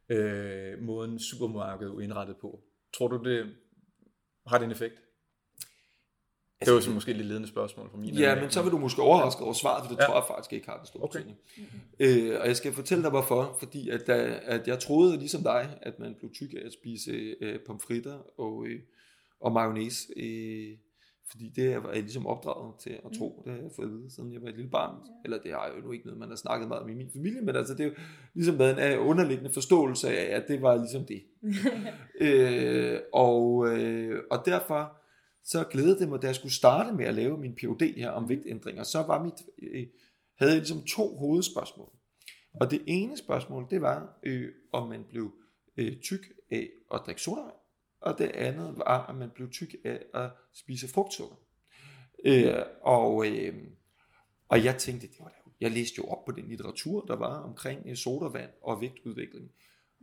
[0.09, 2.59] øh, måden supermarkedet er indrettet på.
[2.97, 3.55] Tror du, det
[4.47, 4.95] har det en effekt?
[6.65, 8.77] det var så måske et lidt ledende spørgsmål fra min Ja, men så vil du
[8.77, 10.05] måske overraske over svaret, for det ja.
[10.05, 11.19] tror jeg faktisk ikke har den store okay.
[11.19, 11.39] betydning.
[11.99, 15.77] Øh, og jeg skal fortælle dig hvorfor, fordi at, da, at jeg troede ligesom dig,
[15.81, 18.79] at man blev tyk af at spise øh, pomfritter og, øh,
[19.39, 20.07] og mayonnaise.
[20.17, 20.77] Øh,
[21.29, 23.43] fordi det er jeg ligesom opdraget til at tro, mm.
[23.43, 24.95] det har jeg fået at vide, siden jeg var et lille barn.
[25.05, 25.11] Ja.
[25.23, 27.41] Eller det har jo nu ikke noget, man har snakket meget om i min familie,
[27.41, 27.95] men altså det er jo
[28.33, 31.23] ligesom været en underliggende forståelse af, at det var ligesom det.
[32.27, 34.97] øh, og, øh, og derfor
[35.43, 38.29] så glædede det mig, da jeg skulle starte med at lave min PhD her om
[38.29, 39.87] vægtændringer, så var mit, øh,
[40.37, 41.89] havde jeg ligesom to hovedspørgsmål.
[42.61, 45.31] Og det ene spørgsmål, det var, øh, om man blev
[45.77, 47.62] øh, tyk af at drikke sodavand
[48.03, 51.35] og det andet var, at man blev tyk af at spise frugtsukker.
[52.25, 53.55] Øh, og, øh,
[54.47, 57.39] og jeg tænkte, det var da, jeg læste jo op på den litteratur, der var
[57.39, 59.51] omkring øh, sodavand og vægtudvikling,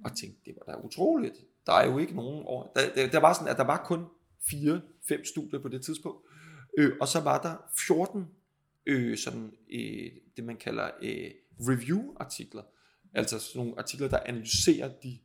[0.05, 1.37] og tænkte, det var da utroligt.
[1.67, 2.73] Der er jo ikke nogen år.
[2.77, 4.05] Der, der, der var sådan, at der var kun
[4.51, 6.27] fire, fem studier på det tidspunkt,
[6.79, 8.27] øh, og så var der 14
[8.87, 11.31] øh, sådan, øh, det man kalder øh,
[11.61, 12.63] review-artikler,
[13.15, 15.19] altså sådan nogle artikler, der analyserer de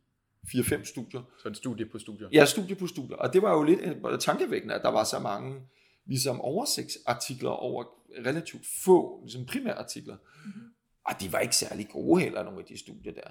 [0.48, 1.22] 4-5 studier.
[1.40, 2.28] Så et studie på studier?
[2.34, 3.16] Ja, studie på studier.
[3.16, 3.82] Og det var jo lidt
[4.20, 5.62] tankevækkende, at der var så mange
[6.06, 7.84] ligesom oversigtsartikler over
[8.26, 10.16] relativt få ligesom primære artikler.
[10.16, 10.62] Mm-hmm.
[11.06, 13.30] Og de var ikke særlig gode heller, nogle af de studier der.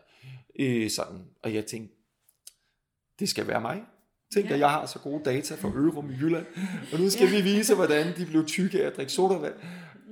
[0.58, 1.24] Øh, sådan.
[1.42, 1.94] Og jeg tænkte,
[3.18, 3.82] det skal være mig.
[4.34, 4.54] Tænk, ja.
[4.54, 6.46] at jeg har så gode data fra Ørum i Jylland,
[6.92, 7.36] og nu skal ja.
[7.36, 9.54] vi vise, hvordan de blev tykke af at drikke sodavand.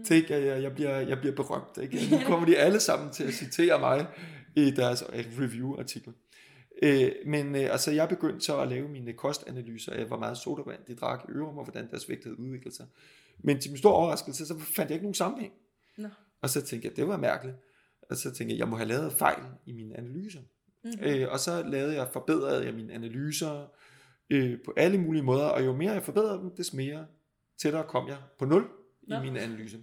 [0.05, 1.79] Tænk, at jeg, jeg, bliver, jeg bliver berømt.
[1.83, 1.99] Ikke?
[2.11, 4.07] Nu kommer de alle sammen til at citere mig
[4.57, 6.13] i deres review-artikler.
[6.83, 10.81] Øh, men øh, altså, jeg begyndte så at lave mine kostanalyser af, hvor meget sodavand
[10.87, 12.87] de drak i Ørum, og hvordan deres vægt havde udviklet sig.
[13.39, 15.53] Men til min store overraskelse, så fandt jeg ikke nogen sammenhæng.
[15.97, 16.09] No.
[16.41, 17.57] Og så tænkte jeg, det var mærkeligt.
[18.11, 20.41] Og så tænkte jeg, jeg må have lavet fejl i mine analyser.
[20.85, 21.05] Mm-hmm.
[21.05, 23.67] Øh, og så lavede jeg, forbedrede jeg mine analyser
[24.31, 27.07] øh, på alle mulige måder, og jo mere jeg forbedrede dem, des mere
[27.59, 28.67] tættere kom jeg på nul
[29.03, 29.19] no.
[29.19, 29.79] i mine analyser.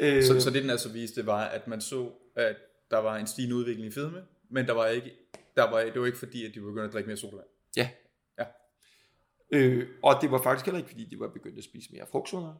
[0.00, 2.56] Øh, så, så det den altså viste, var, at man så, at
[2.90, 5.10] der var en stigende udvikling i fedme, men der var ikke
[5.56, 7.48] der var, det var ikke fordi, at de var begyndt at drikke mere sodavand.
[7.76, 7.90] Ja.
[8.38, 8.44] ja.
[9.52, 12.54] Øh, og det var faktisk heller ikke fordi, de var begyndt at spise mere frugtsukker.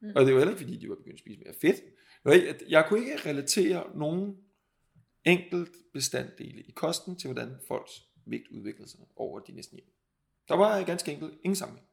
[0.00, 0.12] Mm.
[0.16, 1.80] Og det var heller ikke fordi, de var begyndt at spise mere fedt.
[2.68, 4.36] Jeg kunne ikke relatere nogen
[5.24, 7.92] enkelt bestanddele i kosten til, hvordan folks
[8.26, 9.80] vægt udviklede sig over de næste år.
[10.48, 11.88] Der var ganske enkelt ingen sammenhæng.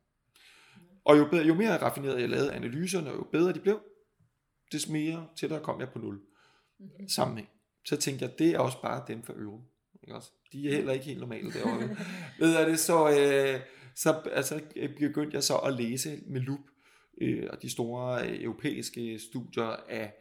[1.03, 3.81] Og jo, bedre, jo mere raffineret jeg lavede analyserne, og jo bedre de blev,
[4.71, 7.07] des mere tættere kom jeg på nul mm-hmm.
[7.07, 7.49] sammenhæng.
[7.85, 9.63] Så tænkte jeg, det er også bare dem for øvrigt.
[10.03, 10.31] Ikke også?
[10.51, 11.97] De er heller ikke helt normale derovre.
[12.39, 13.59] Ved jeg det, så, øh,
[13.95, 14.61] så altså,
[14.97, 16.59] begyndte jeg så at læse med lup
[17.21, 20.13] øh, og de store øh, europæiske studier af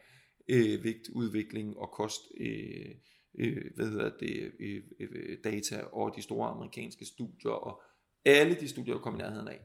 [0.49, 2.95] øh, vægtudvikling og kost øh,
[3.39, 7.81] øh, hvad hedder det, øh, øh, data og de store amerikanske studier og
[8.25, 9.59] alle de studier, der kom i nærheden af.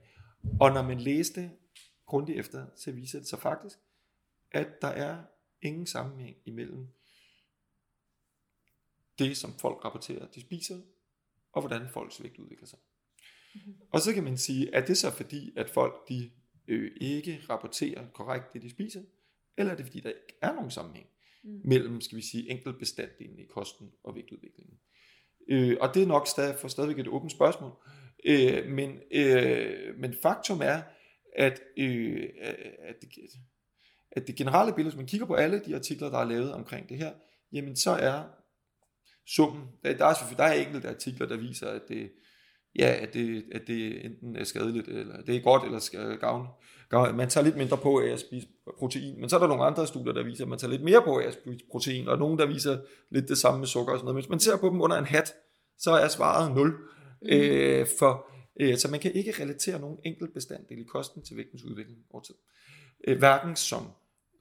[0.61, 1.51] Og når man læste
[2.07, 3.79] grundigt efter, så viser det sig faktisk,
[4.51, 5.23] at der er
[5.63, 6.87] ingen sammenhæng imellem
[9.19, 10.79] det, som folk rapporterer, de spiser,
[11.53, 12.79] og hvordan folks vægt udvikler sig.
[13.55, 13.75] Mm-hmm.
[13.93, 16.31] Og så kan man sige, at det så fordi, at folk de
[16.69, 19.03] øh, ikke rapporterer korrekt det, de spiser,
[19.57, 21.07] eller er det fordi, der ikke er nogen sammenhæng
[21.45, 21.61] mm.
[21.65, 24.79] mellem, skal vi sige, enkeltbestanddelen i kosten og vægtudviklingen.
[25.49, 27.73] Øh, og det er nok stadig, for stadigvæk et åbent spørgsmål.
[28.25, 30.83] Øh, men, øh, men faktum er,
[31.37, 32.29] at, øh,
[32.79, 33.09] at, det,
[34.13, 36.89] at det generelle billede, hvis man kigger på alle de artikler, der er lavet omkring
[36.89, 37.13] det her,
[37.53, 38.23] jamen så er
[39.27, 42.11] summen, der, der, er, der er enkelte artikler, der viser, at det,
[42.79, 46.49] ja, at det, at det enten er skadeligt, eller det er godt, eller skal gavne.
[47.17, 48.49] Man tager lidt mindre på af at spise
[48.79, 51.03] protein, men så er der nogle andre studier, der viser, at man tager lidt mere
[51.03, 52.79] på af at spise protein, og nogle, der viser
[53.11, 54.15] lidt det samme med sukker og sådan noget.
[54.15, 55.35] Men hvis man ser på dem under en hat,
[55.79, 56.69] så er svaret 0.
[56.69, 56.77] Mm.
[57.29, 58.27] Øh, for,
[58.61, 62.23] øh, så man kan ikke relatere nogen enkelt bestanddel i kosten til vægtens udvikling over
[62.23, 62.35] tid.
[63.09, 63.83] Øh, hverken som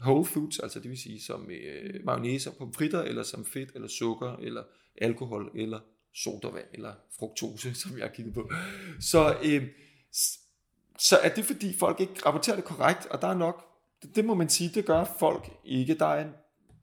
[0.01, 3.87] whole foods, altså det vil sige som øh, mayonnaise og pomfritter, eller som fedt, eller
[3.87, 4.63] sukker, eller
[5.01, 5.79] alkohol, eller
[6.15, 8.51] sodavand, eller fruktose, som jeg har kigget på.
[8.99, 9.67] Så, øh,
[10.97, 13.65] så er det fordi folk ikke rapporterer det korrekt, og der er nok,
[14.01, 15.95] det, det må man sige, det gør folk ikke.
[15.95, 16.31] Der er en,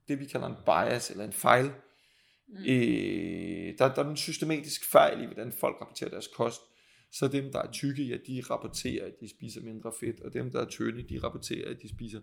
[0.08, 1.70] det vi kalder en bias, eller en fejl.
[2.48, 2.64] Mm.
[2.68, 6.60] Øh, der, der er en systematisk fejl i, hvordan folk rapporterer deres kost.
[7.12, 10.50] Så dem, der er tykke, ja, de rapporterer, at de spiser mindre fedt, og dem,
[10.50, 12.20] der er tynde, de rapporterer, at de spiser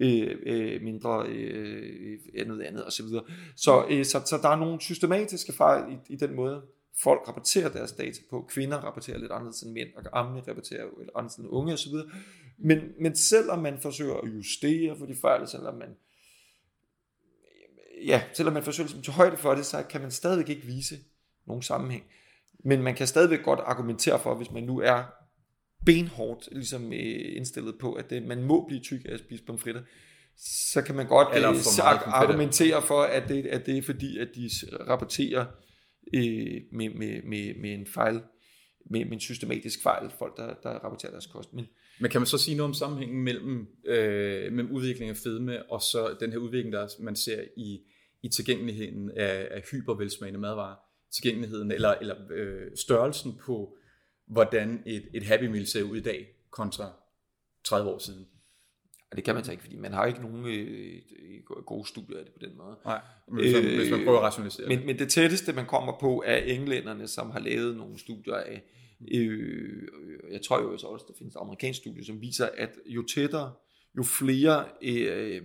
[0.00, 3.06] øh, øh, mindre øh, øh, noget andet osv.
[3.06, 3.22] Så,
[3.56, 6.62] så, øh, så, så der er nogle systematiske fejl i, i den måde,
[7.02, 8.46] folk rapporterer deres data på.
[8.48, 11.94] Kvinder rapporterer lidt anderledes end mænd, og gamle rapporterer lidt anderledes end unge osv.
[12.58, 15.88] Men, men selvom man forsøger at justere for de fejl, selvom man
[18.06, 20.98] ja, selvom man forsøger at tage højde for det, så kan man stadigvæk ikke vise
[21.46, 22.04] nogen sammenhæng.
[22.64, 25.04] Men man kan stadigvæk godt argumentere for, hvis man nu er
[25.86, 29.82] benhårdt ligesom øh, indstillet på, at det, man må blive tyk af at spise pomfritter,
[30.36, 34.28] så kan man godt øh, for argumentere for, at det, at det er fordi, at
[34.34, 34.50] de
[34.88, 35.46] rapporterer
[36.14, 38.20] øh, med, med, med, med en fejl,
[38.90, 41.54] med, med en systematisk fejl, folk der, der rapporterer deres kost.
[41.54, 41.66] Men,
[42.00, 45.80] men kan man så sige noget om sammenhængen mellem, øh, mellem udvikling af fedme, og
[45.80, 47.80] så den her udvikling, der man ser i,
[48.22, 50.76] i tilgængeligheden af, af hypervelsmagende madvarer,
[51.14, 53.76] tilgængeligheden eller, eller øh, størrelsen på
[54.26, 56.92] hvordan et, et Happy Meal ser ud i dag, kontra
[57.64, 58.26] 30 år siden.
[59.10, 61.02] Og det kan man så ikke, fordi man har ikke nogen øh,
[61.66, 62.76] gode studier af det på den måde.
[62.84, 64.86] Nej, man, øh, hvis man prøver at rationalisere men, det.
[64.86, 68.62] Men det tætteste, man kommer på, er englænderne, som har lavet nogle studier af,
[69.12, 69.88] øh,
[70.30, 73.52] jeg tror jo også, der findes amerikanske studier, som viser, at jo tættere,
[73.96, 75.42] jo flere øh,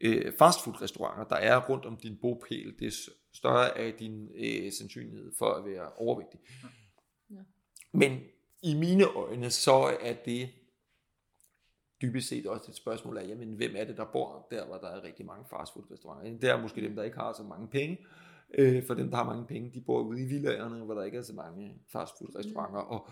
[0.00, 2.94] øh, fastfood-restauranter, der er rundt om din bopæl, det
[3.34, 6.40] større er din øh, sandsynlighed for at være overvægtig.
[6.62, 6.68] Ja.
[7.92, 8.20] Men
[8.62, 10.50] i mine øjne, så er det
[12.02, 14.88] dybest set også et spørgsmål af, jamen, hvem er det, der bor der, hvor der
[14.88, 16.38] er rigtig mange fastfood-restauranter.
[16.38, 17.98] Det er måske dem, der ikke har så mange penge.
[18.54, 21.18] Øh, for dem, der har mange penge, de bor ude i villagerne, hvor der ikke
[21.18, 22.82] er så mange fastfood-restauranter.
[22.82, 22.88] Mm.
[22.88, 23.08] Og,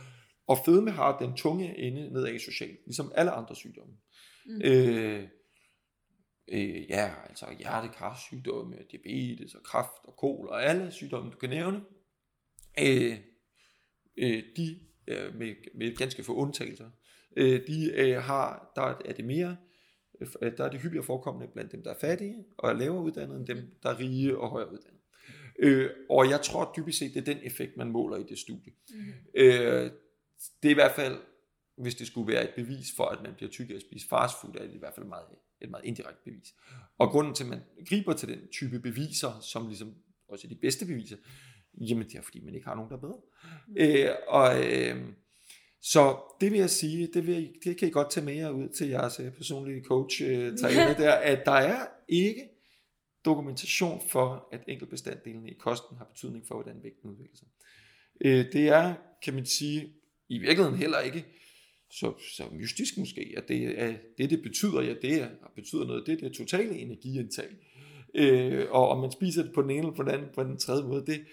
[0.47, 3.95] og fedme har den tunge ende nedad socialt, ligesom alle andre sygdomme.
[4.47, 4.61] Mm.
[4.64, 5.29] Øh,
[6.49, 11.81] øh, ja, altså hjertekarsygdomme, diabetes og kræft og kol og alle sygdomme, du kan nævne.
[12.81, 13.18] Øh,
[14.17, 16.91] øh, de øh, med, med ganske få undtagelser,
[17.37, 19.57] øh, de øh, har, der er det mere,
[20.21, 23.39] øh, der er det hyppigere forekommende blandt dem, der er fattige og er lavere uddannede,
[23.39, 24.97] end dem, der er rige og højere uddannede.
[25.59, 28.73] Øh, og jeg tror dybest set, det er den effekt, man måler i det studie.
[28.91, 29.05] Mm.
[29.35, 29.91] Øh,
[30.62, 31.19] det er i hvert fald,
[31.79, 34.55] hvis det skulle være et bevis for, at man bliver tyk af at spise fastfood,
[34.55, 35.27] er det i hvert fald meget,
[35.62, 36.55] et meget indirekte bevis.
[36.99, 39.95] Og grunden til, at man griber til den type beviser, som ligesom
[40.29, 41.17] også de bedste beviser,
[41.81, 43.20] Jamen det er fordi, man ikke har nogen, der er bedre.
[43.68, 43.74] Mm.
[43.77, 44.97] Øh, og, øh,
[45.83, 48.68] så det vil jeg sige, det, vil, det kan I godt tage med jer ud
[48.68, 50.59] til jeres øh, personlige coach øh,
[50.99, 52.49] der, at der er ikke
[53.24, 57.49] dokumentation for, at enkeltbestanddelene i kosten har betydning for, hvordan vægten udvikler sig.
[58.20, 59.93] Øh, det er, kan man sige,
[60.29, 61.24] i virkeligheden heller ikke
[61.91, 66.07] så, så mystisk måske, at det, er, det, det betyder, ja, det er, betyder noget,
[66.07, 67.49] det er det totale energiindtag.
[68.14, 70.59] Øh, og om man spiser det på den ene eller på den anden, på den
[70.59, 71.24] tredje måde, det,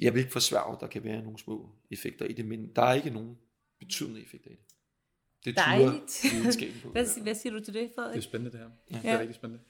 [0.00, 2.82] jeg vil ikke forsvare, at der kan være nogle små effekter i det, men der
[2.82, 3.36] er ikke nogen
[3.80, 4.64] betydende effekter i det.
[5.44, 6.24] Det Dejligt.
[6.82, 8.14] På, hvad, hvad siger du til det, Frederik?
[8.14, 8.70] Det er spændende det her.
[8.90, 8.96] Ja.
[9.02, 9.64] Det er rigtig spændende.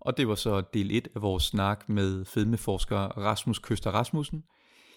[0.00, 4.44] Og det var så del 1 af vores snak med fedmeforsker Rasmus Køster Rasmussen.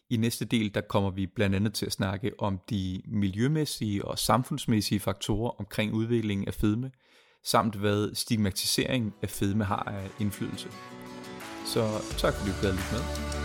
[0.09, 4.19] I næste del, der kommer vi blandt andet til at snakke om de miljømæssige og
[4.19, 6.91] samfundsmæssige faktorer omkring udviklingen af fedme,
[7.43, 10.67] samt hvad stigmatisering af fedme har af indflydelse.
[11.65, 13.44] Så tak fordi du gad lidt med.